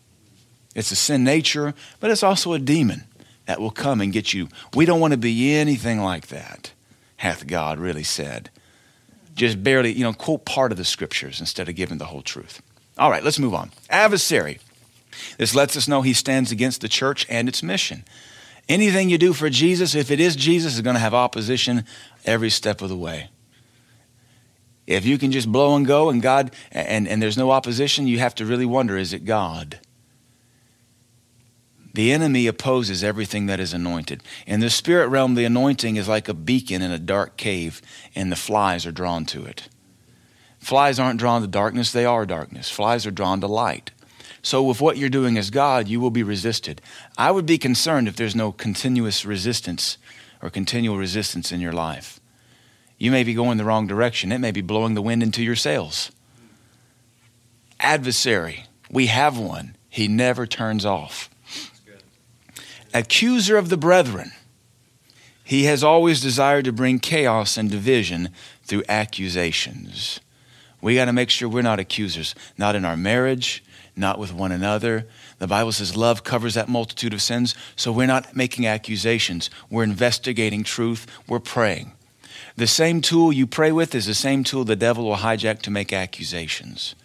[0.78, 3.06] It's a sin nature, but it's also a demon
[3.48, 4.48] that will come and get you.
[4.76, 6.72] We don't want to be anything like that,
[7.18, 8.52] hath God really said.
[9.34, 12.62] Just barely, you know, quote part of the scriptures instead of giving the whole truth.
[12.96, 13.72] All right, let's move on.
[13.90, 14.60] Adversary.
[15.40, 18.06] This lets us know he stands against the church and its mission.
[18.70, 21.86] Anything you do for Jesus, if it is Jesus, is going to have opposition
[22.24, 23.30] every step of the way.
[24.86, 28.20] If you can just blow and go and God and, and there's no opposition, you
[28.20, 29.80] have to really wonder is it God?
[31.98, 34.22] The enemy opposes everything that is anointed.
[34.46, 37.82] In the spirit realm, the anointing is like a beacon in a dark cave,
[38.14, 39.68] and the flies are drawn to it.
[40.60, 42.70] Flies aren't drawn to darkness, they are darkness.
[42.70, 43.90] Flies are drawn to light.
[44.44, 46.84] So, with what you're doing as God, you will be resisted.
[47.18, 49.98] I would be concerned if there's no continuous resistance
[50.40, 52.20] or continual resistance in your life.
[53.00, 55.56] You may be going the wrong direction, it may be blowing the wind into your
[55.56, 56.12] sails.
[57.80, 61.32] Adversary, we have one, he never turns off.
[62.94, 64.32] Accuser of the brethren,
[65.44, 68.30] he has always desired to bring chaos and division
[68.64, 70.20] through accusations.
[70.82, 73.64] We got to make sure we're not accusers, not in our marriage,
[73.96, 75.08] not with one another.
[75.40, 79.50] The Bible says love covers that multitude of sins, so we're not making accusations.
[79.70, 81.94] We're investigating truth, we're praying.
[82.56, 85.72] The same tool you pray with is the same tool the devil will hijack to
[85.72, 86.96] make accusations.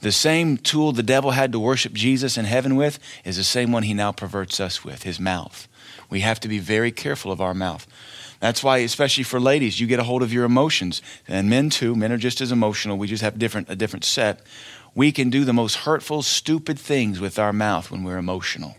[0.00, 3.72] The same tool the devil had to worship Jesus in heaven with is the same
[3.72, 5.66] one he now perverts us with his mouth.
[6.10, 7.86] We have to be very careful of our mouth.
[8.38, 11.96] That's why, especially for ladies, you get a hold of your emotions, and men too.
[11.96, 12.98] Men are just as emotional.
[12.98, 14.40] We just have different, a different set.
[14.94, 18.76] We can do the most hurtful, stupid things with our mouth when we're emotional.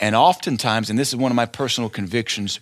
[0.00, 2.60] And oftentimes, and this is one of my personal convictions,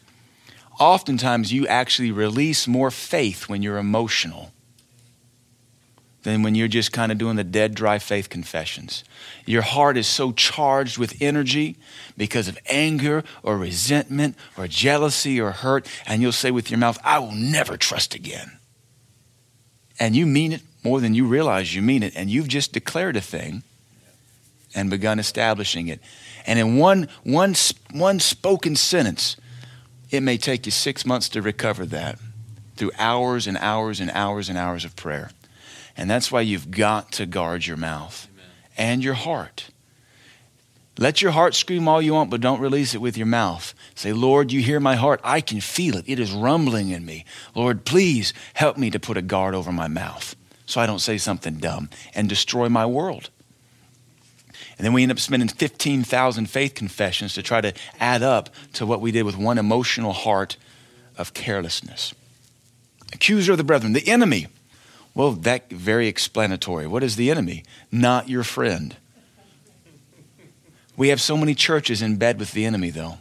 [0.79, 4.52] oftentimes you actually release more faith when you're emotional
[6.27, 9.05] than when you're just kind of doing the dead, dry faith confessions.
[9.45, 11.77] Your heart is so charged with energy
[12.17, 16.99] because of anger or resentment or jealousy or hurt, and you'll say with your mouth,
[17.05, 18.59] I will never trust again.
[20.01, 23.15] And you mean it more than you realize you mean it, and you've just declared
[23.15, 23.62] a thing
[24.75, 26.01] and begun establishing it.
[26.45, 27.55] And in one, one,
[27.93, 29.37] one spoken sentence,
[30.11, 32.19] it may take you six months to recover that
[32.75, 35.31] through hours and hours and hours and hours of prayer.
[35.96, 38.50] And that's why you've got to guard your mouth Amen.
[38.76, 39.70] and your heart.
[40.98, 43.74] Let your heart scream all you want, but don't release it with your mouth.
[43.94, 45.20] Say, Lord, you hear my heart.
[45.22, 46.04] I can feel it.
[46.06, 47.26] It is rumbling in me.
[47.54, 51.18] Lord, please help me to put a guard over my mouth so I don't say
[51.18, 53.30] something dumb and destroy my world.
[54.78, 58.87] And then we end up spending 15,000 faith confessions to try to add up to
[58.87, 60.56] what we did with one emotional heart
[61.16, 62.14] of carelessness.
[63.12, 64.48] Accuser of the brethren, the enemy
[65.16, 66.87] well, that very explanatory.
[66.87, 67.64] What is the enemy?
[67.90, 68.94] Not your friend.
[70.94, 73.16] We have so many churches in bed with the enemy, though,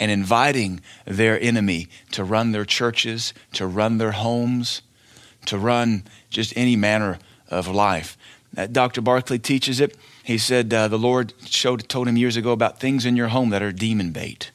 [0.00, 4.82] and inviting their enemy to run their churches, to run their homes,
[5.44, 8.18] to run just any manner of life.
[8.56, 9.00] Uh, Dr.
[9.00, 9.96] Barclay teaches it.
[10.24, 13.50] He said uh, the Lord showed, told him years ago about things in your home
[13.50, 14.50] that are demon bait.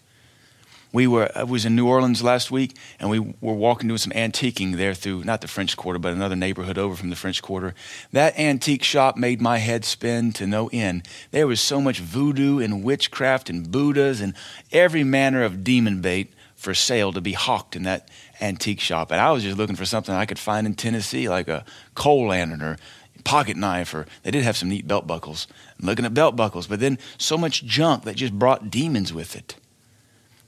[0.94, 4.12] We were I was in New Orleans last week, and we were walking doing some
[4.12, 7.74] antiquing there through not the French Quarter, but another neighborhood over from the French Quarter.
[8.12, 11.08] That antique shop made my head spin to no end.
[11.32, 14.34] There was so much voodoo and witchcraft and Buddhas and
[14.72, 19.12] every manner of demon bait for sale to be hawked in that antique shop.
[19.12, 22.28] And I was just looking for something I could find in Tennessee, like a coal
[22.28, 22.78] lantern or
[23.24, 25.48] pocket knife, or they did have some neat belt buckles.
[25.80, 29.36] I'm looking at belt buckles, but then so much junk that just brought demons with
[29.36, 29.56] it.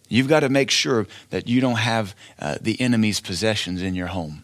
[0.09, 4.07] You've got to make sure that you don't have uh, the enemy's possessions in your
[4.07, 4.43] home.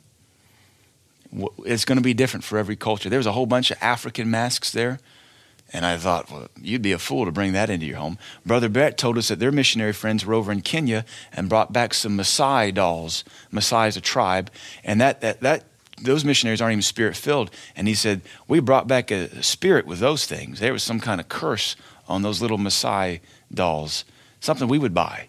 [1.65, 3.09] It's going to be different for every culture.
[3.09, 4.99] There was a whole bunch of African masks there.
[5.71, 8.17] And I thought, well, you'd be a fool to bring that into your home.
[8.45, 11.93] Brother Brett told us that their missionary friends were over in Kenya and brought back
[11.93, 13.23] some Maasai dolls.
[13.53, 14.49] Maasai is a tribe.
[14.83, 15.65] And that, that, that,
[16.01, 17.51] those missionaries aren't even spirit filled.
[17.75, 20.59] And he said, We brought back a spirit with those things.
[20.59, 21.75] There was some kind of curse
[22.07, 23.19] on those little Maasai
[23.53, 24.05] dolls,
[24.39, 25.28] something we would buy.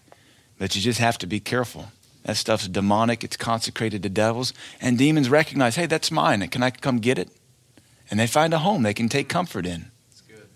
[0.60, 1.90] But you just have to be careful.
[2.24, 4.52] That stuff's demonic, it's consecrated to devils.
[4.78, 6.46] And demons recognize, hey, that's mine.
[6.48, 7.30] Can I come get it?
[8.10, 9.90] And they find a home they can take comfort in.
[10.28, 10.46] Good.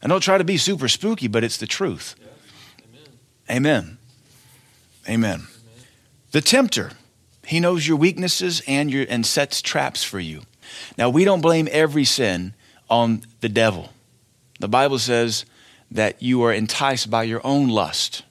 [0.00, 2.16] And don't try to be super spooky, but it's the truth.
[3.50, 3.58] Amen.
[3.86, 3.98] Amen.
[5.10, 5.46] Amen.
[6.32, 6.92] The tempter,
[7.44, 10.40] he knows your weaknesses and, your, and sets traps for you.
[10.96, 12.54] Now, we don't blame every sin
[12.88, 13.90] on the devil.
[14.58, 15.44] The Bible says
[15.90, 18.22] that you are enticed by your own lust.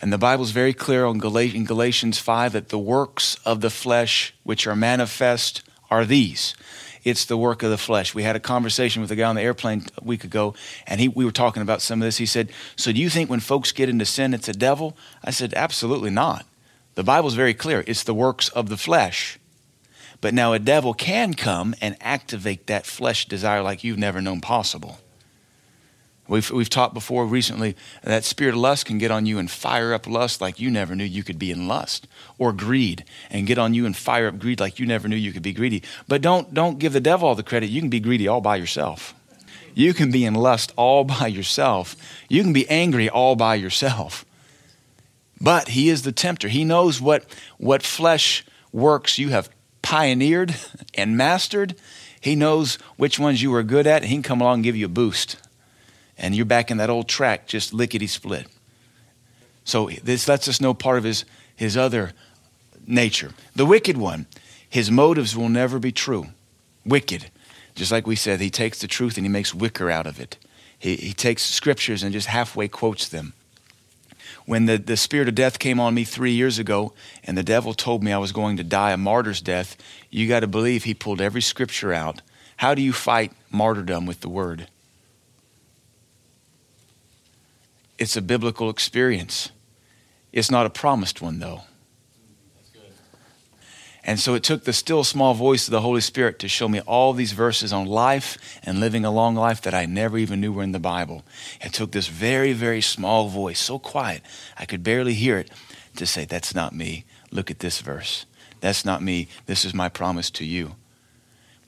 [0.00, 4.34] And the Bible's very clear on in Galatians 5 that the works of the flesh
[4.42, 6.54] which are manifest are these.
[7.04, 8.14] It's the work of the flesh.
[8.14, 10.54] We had a conversation with a guy on the airplane a week ago,
[10.86, 12.18] and he, we were talking about some of this.
[12.18, 14.96] He said, So do you think when folks get into sin, it's a devil?
[15.24, 16.46] I said, Absolutely not.
[16.94, 17.82] The Bible's very clear.
[17.86, 19.38] It's the works of the flesh.
[20.20, 24.40] But now a devil can come and activate that flesh desire like you've never known
[24.40, 24.98] possible.
[26.32, 29.92] We've, we've talked before recently that spirit of lust can get on you and fire
[29.92, 33.58] up lust like you never knew you could be in lust, or greed and get
[33.58, 35.82] on you and fire up greed like you never knew you could be greedy.
[36.08, 37.68] But don't, don't give the devil all the credit.
[37.68, 39.14] You can be greedy all by yourself.
[39.74, 41.96] You can be in lust all by yourself.
[42.30, 44.24] You can be angry all by yourself.
[45.38, 46.48] But he is the tempter.
[46.48, 47.26] He knows what,
[47.58, 48.42] what flesh
[48.72, 49.50] works you have
[49.82, 50.56] pioneered
[50.94, 51.74] and mastered.
[52.22, 54.76] He knows which ones you are good at, and he can come along and give
[54.76, 55.36] you a boost
[56.22, 58.46] and you're back in that old track, just lickety split.
[59.64, 62.12] So this lets us know part of his, his other
[62.86, 63.32] nature.
[63.54, 64.26] The wicked one,
[64.68, 66.28] his motives will never be true.
[66.86, 67.30] Wicked.
[67.74, 70.38] Just like we said, he takes the truth and he makes wicker out of it.
[70.78, 73.34] He, he takes scriptures and just halfway quotes them.
[74.46, 77.74] When the, the spirit of death came on me three years ago and the devil
[77.74, 79.76] told me I was going to die a martyr's death,
[80.10, 82.22] you got to believe he pulled every scripture out.
[82.56, 84.68] How do you fight martyrdom with the word?
[88.02, 89.52] It's a biblical experience.
[90.32, 91.60] It's not a promised one, though.
[94.02, 96.80] And so it took the still small voice of the Holy Spirit to show me
[96.80, 100.52] all these verses on life and living a long life that I never even knew
[100.52, 101.22] were in the Bible.
[101.60, 104.22] It took this very, very small voice, so quiet,
[104.58, 105.52] I could barely hear it,
[105.94, 107.04] to say, That's not me.
[107.30, 108.26] Look at this verse.
[108.58, 109.28] That's not me.
[109.46, 110.74] This is my promise to you.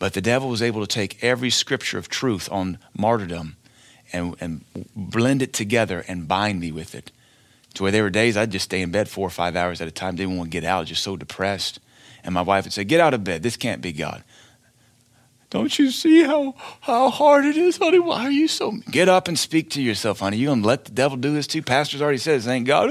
[0.01, 3.55] But the devil was able to take every scripture of truth on martyrdom
[4.15, 4.65] and, and
[4.97, 7.11] blend it together and bind me with it.
[7.75, 9.89] To where there were days I'd just stay in bed four or five hours at
[9.89, 11.81] a time, didn't want to get out, just so depressed.
[12.23, 13.43] And my wife would say, Get out of bed.
[13.43, 14.23] This can't be God.
[15.51, 17.99] Don't you see how, how hard it is, honey?
[17.99, 18.73] Why are you so.
[18.91, 20.37] Get up and speak to yourself, honey.
[20.37, 21.63] You going to let the devil do this too?
[21.63, 22.91] Pastor's already said this ain't God.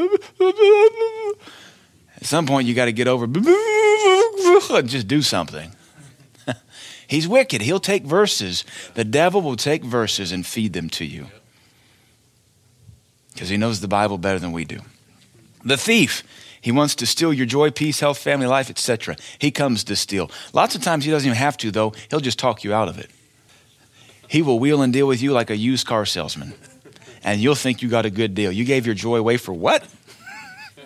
[2.15, 3.27] At some point, you got to get over
[4.83, 5.71] just do something.
[7.13, 7.61] He's wicked.
[7.61, 8.65] He'll take verses.
[8.95, 11.27] The devil will take verses and feed them to you
[13.31, 14.79] because he knows the Bible better than we do.
[15.63, 16.23] The thief,
[16.59, 19.15] he wants to steal your joy, peace, health, family life, etc.
[19.37, 20.31] He comes to steal.
[20.53, 21.93] Lots of times he doesn't even have to, though.
[22.09, 23.11] He'll just talk you out of it.
[24.27, 26.55] He will wheel and deal with you like a used car salesman,
[27.23, 28.51] and you'll think you got a good deal.
[28.51, 29.87] You gave your joy away for what?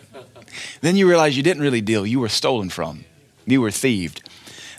[0.81, 2.05] then you realize you didn't really deal.
[2.05, 3.05] You were stolen from.
[3.45, 4.29] You were thieved.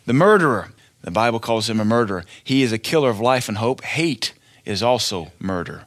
[0.04, 2.24] The murderer, the Bible calls him a murderer.
[2.42, 3.82] He is a killer of life and hope.
[3.82, 4.32] Hate
[4.64, 5.86] is also murder.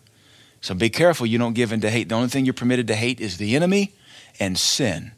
[0.61, 2.09] So be careful you don't give in to hate.
[2.09, 3.93] The only thing you're permitted to hate is the enemy
[4.39, 5.11] and sin.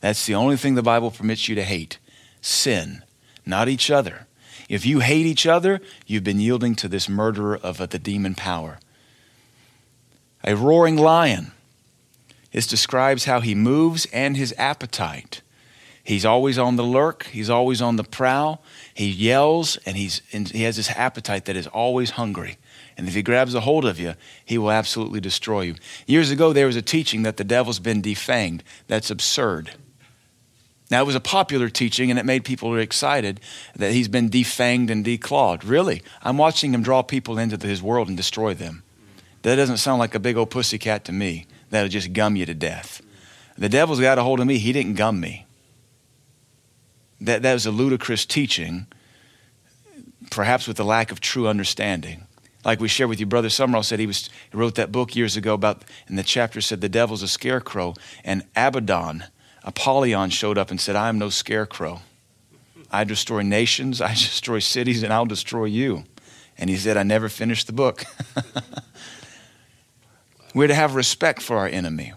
[0.00, 1.98] That's the only thing the Bible permits you to hate
[2.40, 3.02] sin,
[3.44, 4.26] not each other.
[4.68, 8.78] If you hate each other, you've been yielding to this murderer of the demon power.
[10.44, 11.52] A roaring lion.
[12.52, 15.42] This describes how he moves and his appetite.
[16.06, 18.62] He's always on the lurk, he's always on the prowl.
[18.94, 22.58] He yells and he's, and he has this appetite that is always hungry.
[22.96, 24.14] And if he grabs a hold of you,
[24.44, 25.74] he will absolutely destroy you.
[26.06, 28.60] Years ago, there was a teaching that the devil's been defanged.
[28.86, 29.72] That's absurd.
[30.92, 33.40] Now, it was a popular teaching and it made people excited
[33.74, 35.68] that he's been defanged and declawed.
[35.68, 36.04] Really?
[36.22, 38.84] I'm watching him draw people into his world and destroy them.
[39.42, 42.54] That doesn't sound like a big old pussycat to me that'll just gum you to
[42.54, 43.02] death.
[43.58, 44.58] The devil's got a hold of me.
[44.58, 45.45] He didn't gum me.
[47.20, 48.86] That, that was a ludicrous teaching,
[50.30, 52.26] perhaps with a lack of true understanding.
[52.64, 55.36] Like we shared with you, Brother Sumrall said he, was, he wrote that book years
[55.36, 57.94] ago about, and the chapter said the devil's a scarecrow.
[58.24, 59.24] And Abaddon,
[59.62, 62.00] Apollyon, showed up and said, I am no scarecrow.
[62.90, 66.04] I destroy nations, I destroy cities, and I'll destroy you.
[66.58, 68.04] And he said, I never finished the book.
[70.54, 72.14] We're to have respect for our enemy.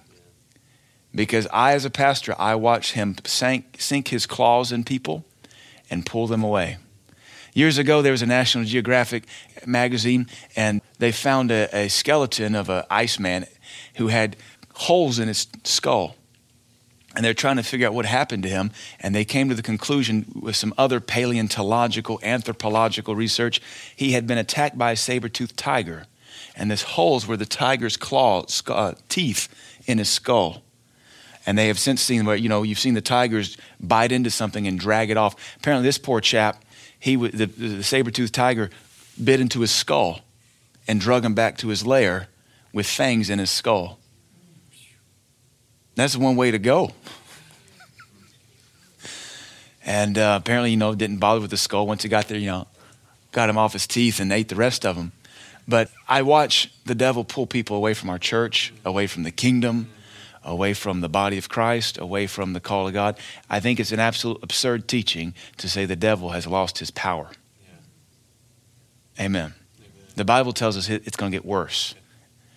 [1.13, 5.25] Because I, as a pastor, I watch him sink, sink his claws in people
[5.89, 6.77] and pull them away.
[7.53, 9.25] Years ago, there was a National Geographic
[9.65, 13.45] magazine, and they found a, a skeleton of an Iceman
[13.95, 14.35] who had
[14.75, 16.15] holes in his skull.
[17.15, 18.71] And they're trying to figure out what happened to him.
[18.99, 23.61] And they came to the conclusion with some other paleontological, anthropological research,
[23.95, 26.05] he had been attacked by a saber toothed tiger.
[26.55, 29.49] And this holes were the tiger's claws, uh, teeth
[29.87, 30.61] in his skull.
[31.49, 34.67] And they have since seen where, you know, you've seen the tigers bite into something
[34.67, 35.35] and drag it off.
[35.57, 36.63] Apparently, this poor chap,
[36.99, 38.69] he, the, the saber-toothed tiger
[39.21, 40.19] bit into his skull
[40.87, 42.27] and drug him back to his lair
[42.71, 43.97] with fangs in his skull.
[45.95, 46.91] That's one way to go.
[49.83, 51.87] And uh, apparently, you know, didn't bother with the skull.
[51.87, 52.67] Once he got there, you know,
[53.31, 55.13] got him off his teeth and ate the rest of them.
[55.67, 59.89] But I watch the devil pull people away from our church, away from the kingdom,
[60.49, 63.17] away from the body of Christ, away from the call of God.
[63.49, 67.29] I think it's an absolute absurd teaching to say the devil has lost his power.
[67.61, 69.25] Yeah.
[69.25, 69.53] Amen.
[69.79, 69.93] Amen.
[70.15, 71.93] The Bible tells us it's going to get worse.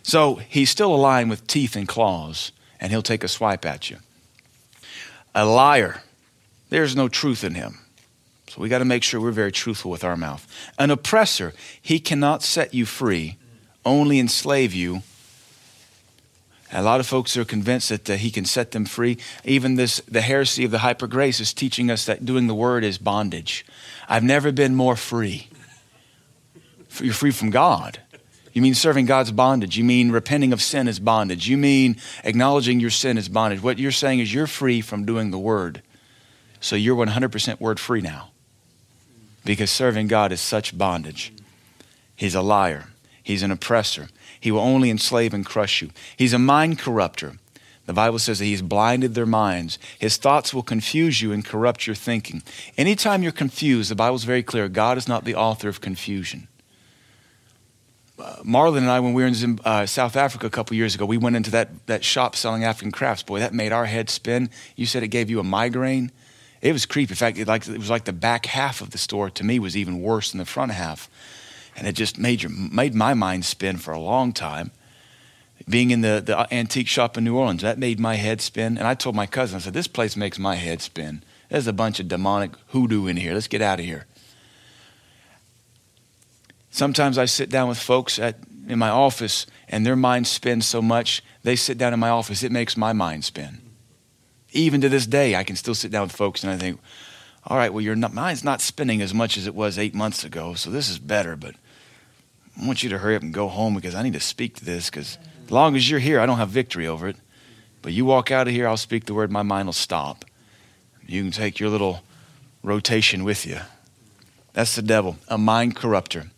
[0.03, 3.91] So he's still a lion with teeth and claws, and he'll take a swipe at
[3.91, 3.99] you.
[5.35, 6.03] A liar,
[6.71, 7.79] there's no truth in him.
[8.49, 10.47] So we got to make sure we're very truthful with our mouth.
[10.79, 13.39] An oppressor, he cannot set you free,
[13.85, 15.03] only enslave you
[16.73, 19.19] a lot of folks are convinced that uh, he can set them free.
[19.45, 22.83] Even this, the heresy of the hyper grace is teaching us that doing the word
[22.83, 23.67] is bondage.
[24.09, 25.49] I've never been more free.
[27.01, 28.01] You're free from God.
[28.53, 29.79] You mean serving God's bondage.
[29.79, 31.49] You mean repenting of sin is bondage.
[31.49, 33.63] You mean acknowledging your sin is bondage.
[33.63, 35.83] What you're saying is you're free from doing the word.
[36.61, 38.31] So you're 100% word free now.
[39.45, 41.33] Because serving God is such bondage.
[42.15, 42.89] He's a liar,
[43.23, 44.09] he's an oppressor,
[44.43, 45.91] he will only enslave and crush you.
[46.17, 47.37] He's a mind corrupter.
[47.87, 49.79] The Bible says that he's blinded their minds.
[50.01, 52.43] His thoughts will confuse you and corrupt your thinking.
[52.77, 56.49] Anytime you're confused, the Bible's very clear God is not the author of confusion.
[58.19, 61.07] Uh, Marlon and I, when we were in uh, South Africa a couple years ago,
[61.07, 63.23] we went into that, that shop selling African crafts.
[63.23, 64.51] Boy, that made our head spin.
[64.75, 66.11] You said it gave you a migraine.
[66.61, 67.13] It was creepy.
[67.13, 69.61] In fact, it, like, it was like the back half of the store to me
[69.61, 71.09] was even worse than the front half.
[71.77, 74.71] And it just made, your, made my mind spin for a long time.
[75.69, 78.77] Being in the, the antique shop in New Orleans, that made my head spin.
[78.77, 81.23] And I told my cousin, I said, This place makes my head spin.
[81.49, 83.35] There's a bunch of demonic hoodoo in here.
[83.35, 84.07] Let's get out of here.
[86.71, 90.81] Sometimes I sit down with folks at, in my office and their mind spins so
[90.81, 93.61] much, they sit down in my office, it makes my mind spin.
[94.53, 96.81] Even to this day, I can still sit down with folks and I think,
[97.45, 100.55] all right, well, your mind's not spinning as much as it was eight months ago,
[100.55, 101.55] so this is better, but
[102.61, 104.65] I want you to hurry up and go home because I need to speak to
[104.65, 107.17] this because as long as you're here, I don't have victory over it.
[107.81, 110.25] But you walk out of here, I'll speak the word, my mind will stop.
[111.07, 112.03] You can take your little
[112.63, 113.59] rotation with you.
[114.53, 116.31] That's the devil, a mind corrupter.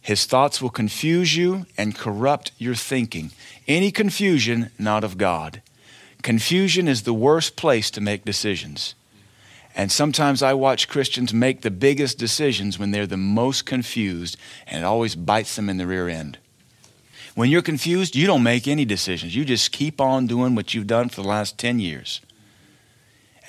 [0.00, 3.32] His thoughts will confuse you and corrupt your thinking.
[3.68, 5.60] Any confusion, not of God.
[6.22, 8.94] Confusion is the worst place to make decisions.
[9.76, 14.82] And sometimes I watch Christians make the biggest decisions when they're the most confused, and
[14.82, 16.38] it always bites them in the rear end.
[17.34, 19.36] When you're confused, you don't make any decisions.
[19.36, 22.22] You just keep on doing what you've done for the last 10 years.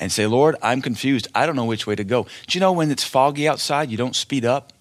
[0.02, 1.30] And say, Lord, I'm confused.
[1.34, 2.28] I don't know which way to go.
[2.46, 4.74] Do you know when it's foggy outside, you don't speed up?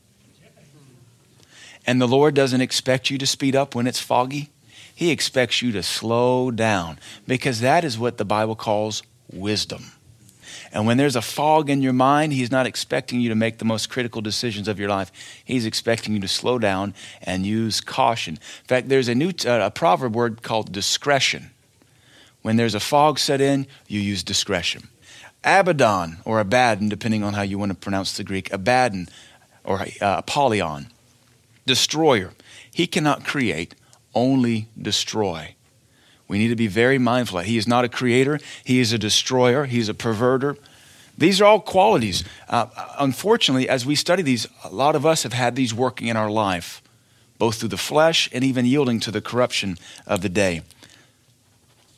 [1.86, 4.50] And the Lord doesn't expect you to speed up when it's foggy.
[4.92, 9.92] He expects you to slow down because that is what the Bible calls wisdom.
[10.76, 13.64] And when there's a fog in your mind, He's not expecting you to make the
[13.64, 15.10] most critical decisions of your life.
[15.42, 18.34] He's expecting you to slow down and use caution.
[18.34, 21.48] In fact, there's a new uh, a proverb word called discretion.
[22.42, 24.88] When there's a fog set in, you use discretion.
[25.42, 29.08] Abaddon, or Abaddon, depending on how you want to pronounce the Greek, Abaddon,
[29.64, 29.86] or uh,
[30.18, 30.88] Apollyon,
[31.64, 32.34] destroyer.
[32.70, 33.74] He cannot create,
[34.14, 35.54] only destroy.
[36.28, 37.40] We need to be very mindful.
[37.40, 40.56] He is not a creator, he is a destroyer, he's a perverter.
[41.18, 42.24] These are all qualities.
[42.48, 42.66] Uh,
[42.98, 46.30] unfortunately, as we study these, a lot of us have had these working in our
[46.30, 46.82] life,
[47.38, 50.60] both through the flesh and even yielding to the corruption of the day.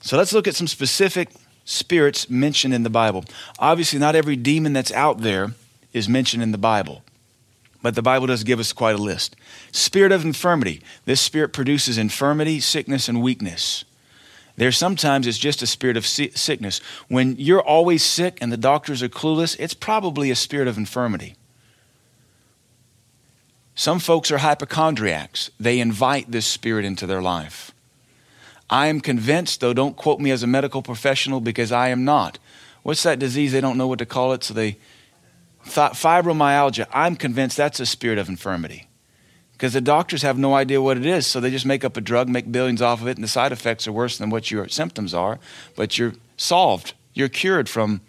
[0.00, 1.30] So let's look at some specific
[1.64, 3.24] spirits mentioned in the Bible.
[3.58, 5.52] Obviously, not every demon that's out there
[5.92, 7.02] is mentioned in the Bible,
[7.82, 9.34] but the Bible does give us quite a list.
[9.72, 10.80] Spirit of infirmity.
[11.04, 13.84] This spirit produces infirmity, sickness, and weakness.
[14.58, 16.80] There's sometimes it's just a spirit of sickness.
[17.06, 21.36] When you're always sick and the doctors are clueless, it's probably a spirit of infirmity.
[23.76, 25.52] Some folks are hypochondriacs.
[25.60, 27.70] They invite this spirit into their life.
[28.68, 32.40] I am convinced, though, don't quote me as a medical professional because I am not.
[32.82, 33.52] What's that disease?
[33.52, 34.76] They don't know what to call it, so they.
[35.66, 36.86] Fibromyalgia.
[36.92, 38.87] I'm convinced that's a spirit of infirmity
[39.58, 41.26] because the doctors have no idea what it is.
[41.26, 43.50] So they just make up a drug, make billions off of it, and the side
[43.50, 45.40] effects are worse than what your symptoms are.
[45.74, 48.00] But you're solved, you're cured from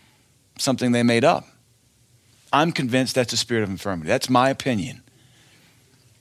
[0.60, 1.47] something they made up.
[2.54, 4.08] I'm convinced that's a spirit of infirmity.
[4.08, 5.02] That's my opinion.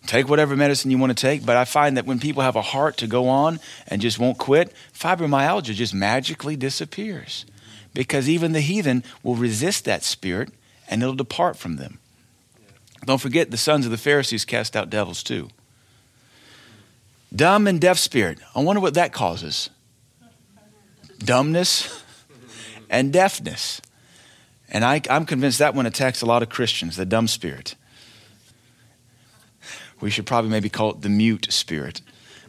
[0.06, 2.62] Take whatever medicine you want to take, but I find that when people have a
[2.62, 7.44] heart to go on and just won't quit, fibromyalgia just magically disappears
[7.92, 10.50] because even the heathen will resist that spirit
[10.88, 11.98] and it'll depart from them.
[13.08, 15.48] Don't forget, the sons of the Pharisees cast out devils too.
[17.34, 18.38] Dumb and deaf spirit.
[18.54, 19.70] I wonder what that causes.
[21.18, 22.04] dumbness
[22.90, 23.80] and deafness.
[24.68, 27.76] And I, am convinced that one attacks a lot of Christians, the dumb spirit.
[30.02, 32.02] We should probably maybe call it the mute spirit.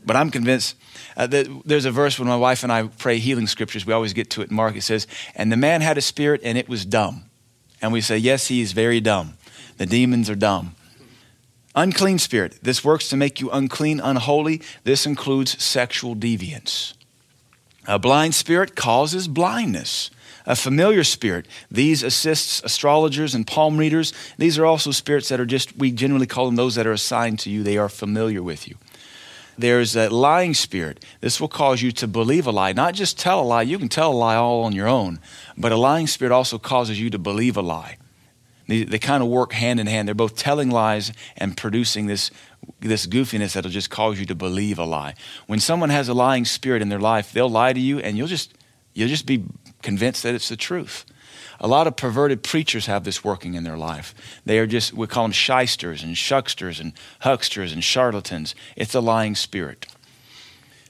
[0.05, 0.75] But I'm convinced
[1.15, 4.11] uh, that there's a verse when my wife and I pray healing scriptures, we always
[4.11, 4.75] get to it in Mark.
[4.75, 7.29] It says, And the man had a spirit and it was dumb.
[7.81, 9.37] And we say, Yes, he is very dumb.
[9.79, 10.75] The demons are dumb.
[11.73, 12.59] Unclean spirit.
[12.61, 14.61] This works to make you unclean, unholy.
[14.83, 16.95] This includes sexual deviance.
[17.87, 20.11] A blind spirit causes blindness.
[20.45, 21.47] A familiar spirit.
[21.71, 24.11] These assists astrologers and palm readers.
[24.37, 27.39] These are also spirits that are just, we generally call them those that are assigned
[27.39, 27.63] to you.
[27.63, 28.75] They are familiar with you.
[29.57, 31.05] There's a lying spirit.
[31.21, 33.61] This will cause you to believe a lie, not just tell a lie.
[33.61, 35.19] You can tell a lie all on your own,
[35.57, 37.98] but a lying spirit also causes you to believe a lie.
[38.69, 40.07] They, they kind of work hand in hand.
[40.07, 42.29] They're both telling lies and producing this,
[42.79, 45.15] this goofiness that'll just cause you to believe a lie.
[45.47, 48.27] When someone has a lying spirit in their life, they'll lie to you and you'll
[48.27, 48.53] just,
[48.93, 49.43] you'll just be
[49.81, 51.03] convinced that it's the truth.
[51.59, 54.13] A lot of perverted preachers have this working in their life.
[54.45, 58.53] They are just, we call them shysters and shucksters and hucksters and charlatans.
[58.75, 59.87] It's a lying spirit.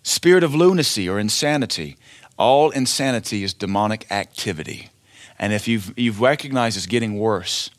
[0.04, 1.96] Spirit of lunacy or insanity.
[2.38, 4.89] All insanity is demonic activity.
[5.40, 7.70] And if you've, you've recognized it's getting worse,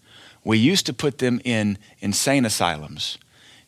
[0.42, 3.18] we used to put them in insane asylums.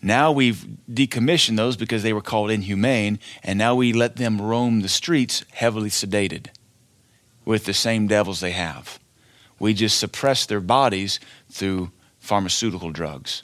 [0.01, 4.81] Now we've decommissioned those because they were called inhumane, and now we let them roam
[4.81, 6.47] the streets heavily sedated
[7.45, 8.99] with the same devils they have.
[9.59, 11.21] We just suppress their bodies
[11.51, 13.43] through pharmaceutical drugs.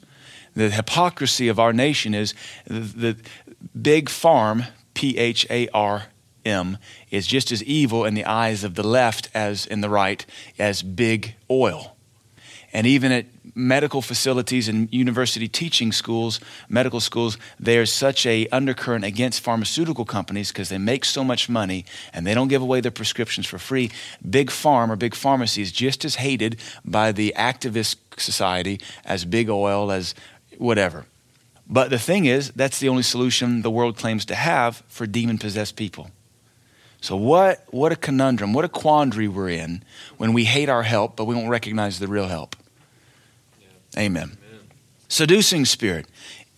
[0.55, 2.34] The hypocrisy of our nation is
[2.66, 3.16] the,
[3.80, 6.07] big pharm, P H A R
[6.49, 6.78] M
[7.11, 10.24] is just as evil in the eyes of the left as in the right
[10.59, 11.94] as big oil.
[12.72, 16.38] And even at medical facilities and university teaching schools,
[16.68, 21.84] medical schools, there's such a undercurrent against pharmaceutical companies because they make so much money
[22.12, 23.90] and they don't give away their prescriptions for free.
[24.28, 29.49] Big pharm or big pharmacy is just as hated by the activist society as big
[29.49, 30.14] oil, as
[30.59, 31.07] whatever.
[31.66, 35.38] But the thing is, that's the only solution the world claims to have for demon
[35.38, 36.11] possessed people.
[37.01, 39.84] So, what, what a conundrum, what a quandary we're in
[40.16, 42.57] when we hate our help, but we won't recognize the real help.
[43.61, 44.01] Yeah.
[44.01, 44.22] Amen.
[44.22, 44.61] Amen.
[45.09, 46.07] Seducing spirit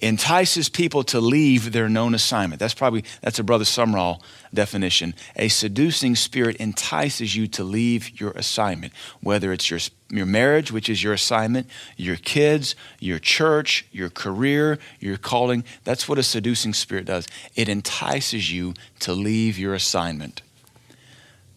[0.00, 2.58] entices people to leave their known assignment.
[2.58, 4.22] That's probably that's a brother Sumrall
[4.52, 5.14] definition.
[5.36, 9.80] A seducing spirit entices you to leave your assignment, whether it's your
[10.10, 15.64] your marriage, which is your assignment, your kids, your church, your career, your calling.
[15.84, 17.28] That's what a seducing spirit does.
[17.54, 20.42] It entices you to leave your assignment.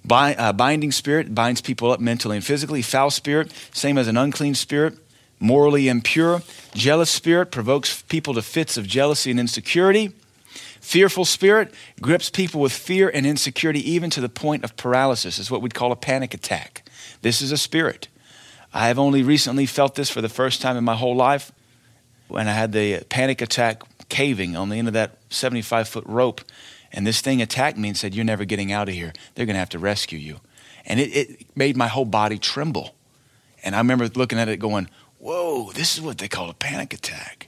[0.06, 2.82] By, uh, binding spirit binds people up mentally and physically.
[2.82, 4.98] Foul spirit, same as an unclean spirit,
[5.44, 6.42] morally impure.
[6.74, 10.14] Jealous spirit provokes people to fits of jealousy and insecurity.
[10.80, 15.38] Fearful spirit grips people with fear and insecurity, even to the point of paralysis.
[15.38, 16.90] Is what we'd call a panic attack.
[17.22, 18.08] This is a spirit.
[18.74, 21.52] I have only recently felt this for the first time in my whole life
[22.28, 26.42] when I had the panic attack caving on the end of that 75 foot rope.
[26.92, 29.14] And this thing attacked me and said, You're never getting out of here.
[29.36, 30.40] They're going to have to rescue you.
[30.86, 32.96] And it, it made my whole body tremble.
[33.64, 34.90] And I remember looking at it going,
[35.24, 37.48] Whoa, this is what they call a panic attack.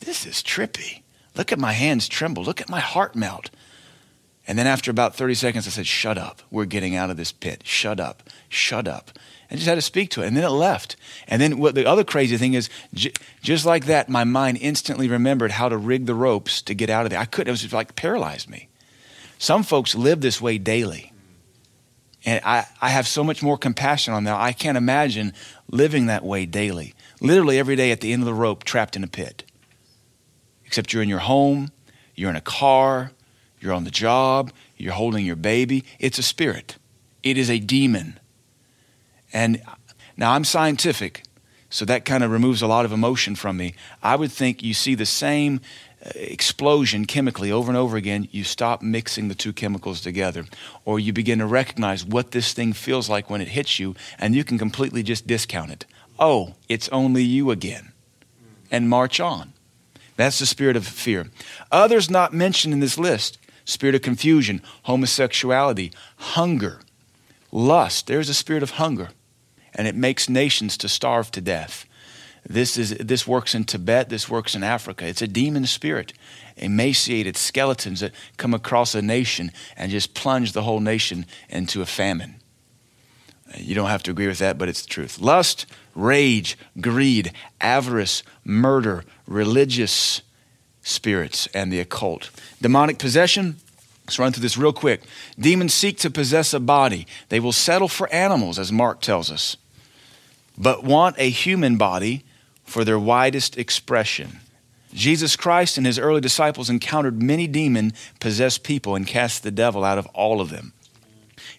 [0.00, 1.02] This is trippy.
[1.36, 2.42] Look at my hands tremble.
[2.42, 3.50] Look at my heart melt.
[4.44, 6.42] And then after about 30 seconds, I said, Shut up.
[6.50, 7.62] We're getting out of this pit.
[7.64, 8.24] Shut up.
[8.48, 9.12] Shut up
[9.52, 10.26] and just had to speak to it.
[10.26, 10.96] And then it left.
[11.28, 15.08] And then what the other crazy thing is, j- just like that, my mind instantly
[15.08, 17.20] remembered how to rig the ropes to get out of there.
[17.20, 18.68] I couldn't, it was just like paralyzed me.
[19.38, 21.12] Some folks live this way daily.
[22.24, 24.40] And I, I have so much more compassion on that.
[24.40, 25.34] I can't imagine
[25.68, 26.94] living that way daily.
[27.22, 29.44] Literally every day at the end of the rope, trapped in a pit.
[30.66, 31.70] Except you're in your home,
[32.16, 33.12] you're in a car,
[33.60, 35.84] you're on the job, you're holding your baby.
[36.00, 36.78] It's a spirit,
[37.22, 38.18] it is a demon.
[39.32, 39.62] And
[40.16, 41.22] now I'm scientific,
[41.70, 43.74] so that kind of removes a lot of emotion from me.
[44.02, 45.60] I would think you see the same
[46.04, 50.44] uh, explosion chemically over and over again, you stop mixing the two chemicals together.
[50.84, 54.34] Or you begin to recognize what this thing feels like when it hits you, and
[54.34, 55.86] you can completely just discount it.
[56.24, 57.90] Oh, it's only you again.
[58.70, 59.54] And march on.
[60.16, 61.26] That's the spirit of fear.
[61.72, 66.80] Others not mentioned in this list spirit of confusion, homosexuality, hunger,
[67.50, 68.06] lust.
[68.06, 69.08] There's a spirit of hunger
[69.74, 71.86] and it makes nations to starve to death.
[72.48, 75.06] This, is, this works in Tibet, this works in Africa.
[75.06, 76.12] It's a demon spirit,
[76.56, 81.86] emaciated skeletons that come across a nation and just plunge the whole nation into a
[81.86, 82.41] famine.
[83.56, 85.18] You don't have to agree with that, but it's the truth.
[85.20, 90.22] Lust, rage, greed, avarice, murder, religious
[90.82, 92.30] spirits, and the occult.
[92.60, 93.56] Demonic possession,
[94.06, 95.02] Let's run through this real quick.
[95.38, 97.06] Demons seek to possess a body.
[97.28, 99.56] They will settle for animals, as Mark tells us,
[100.58, 102.24] but want a human body
[102.64, 104.40] for their widest expression.
[104.92, 109.84] Jesus Christ and his early disciples encountered many demon possessed people and cast the devil
[109.84, 110.72] out of all of them.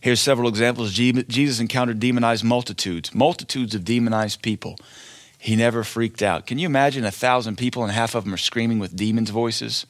[0.04, 0.92] Here's several examples.
[0.92, 4.76] Jesus encountered demonized multitudes, multitudes of demonized people.
[5.40, 6.46] He never freaked out.
[6.46, 9.86] Can you imagine a thousand people and half of them are screaming with demons' voices?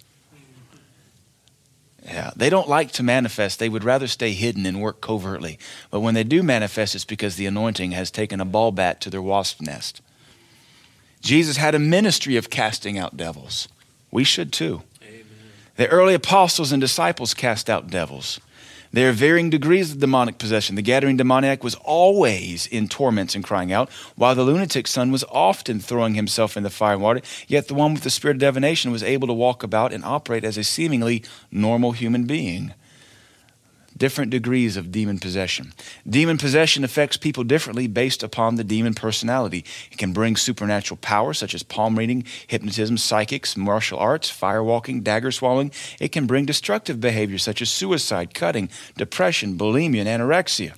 [2.05, 3.57] Yeah, they don't like to manifest.
[3.57, 5.57] They would rather stay hidden and work covertly.
[5.89, 9.09] But when they do manifest, it's because the anointing has taken a ball bat to
[9.09, 9.99] their wasp nest.
[11.21, 13.67] Jesus had a ministry of casting out devils.
[14.11, 14.83] We should too.
[15.01, 15.25] Amen.
[15.75, 18.39] The early apostles and disciples cast out devils.
[18.93, 20.75] There are varying degrees of demonic possession.
[20.75, 25.25] The Gadarene demoniac was always in torments and crying out, while the lunatic son was
[25.31, 27.21] often throwing himself in the fire and water.
[27.47, 30.43] Yet the one with the spirit of divination was able to walk about and operate
[30.43, 32.75] as a seemingly normal human being
[33.97, 35.73] different degrees of demon possession.
[36.07, 39.65] Demon possession affects people differently based upon the demon personality.
[39.91, 45.31] It can bring supernatural power, such as palm reading, hypnotism, psychics, martial arts, firewalking, dagger
[45.31, 45.71] swallowing.
[45.99, 50.73] It can bring destructive behavior, such as suicide, cutting, depression, bulimia, and anorexia.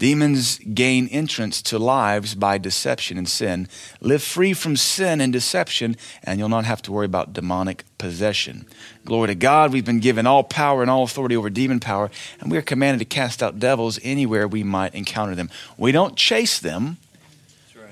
[0.00, 3.68] Demons gain entrance to lives by deception and sin.
[4.00, 8.64] Live free from sin and deception, and you'll not have to worry about demonic possession.
[9.04, 9.74] Glory to God.
[9.74, 13.00] We've been given all power and all authority over demon power, and we are commanded
[13.00, 15.50] to cast out devils anywhere we might encounter them.
[15.76, 16.96] We don't chase them,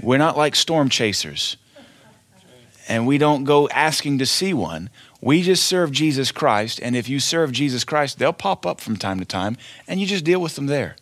[0.00, 1.58] we're not like storm chasers.
[2.88, 4.88] And we don't go asking to see one.
[5.20, 8.96] We just serve Jesus Christ, and if you serve Jesus Christ, they'll pop up from
[8.96, 10.96] time to time, and you just deal with them there.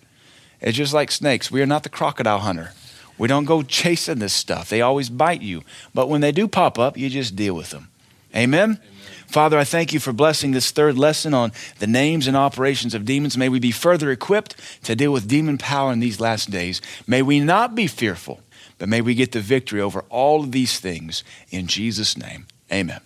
[0.66, 1.48] It's just like snakes.
[1.48, 2.72] We are not the crocodile hunter.
[3.18, 4.68] We don't go chasing this stuff.
[4.68, 5.62] They always bite you.
[5.94, 7.88] But when they do pop up, you just deal with them.
[8.34, 8.70] Amen?
[8.70, 8.80] Amen?
[9.28, 13.04] Father, I thank you for blessing this third lesson on the names and operations of
[13.04, 13.36] demons.
[13.38, 16.82] May we be further equipped to deal with demon power in these last days.
[17.06, 18.40] May we not be fearful,
[18.78, 22.46] but may we get the victory over all of these things in Jesus' name.
[22.72, 23.00] Amen.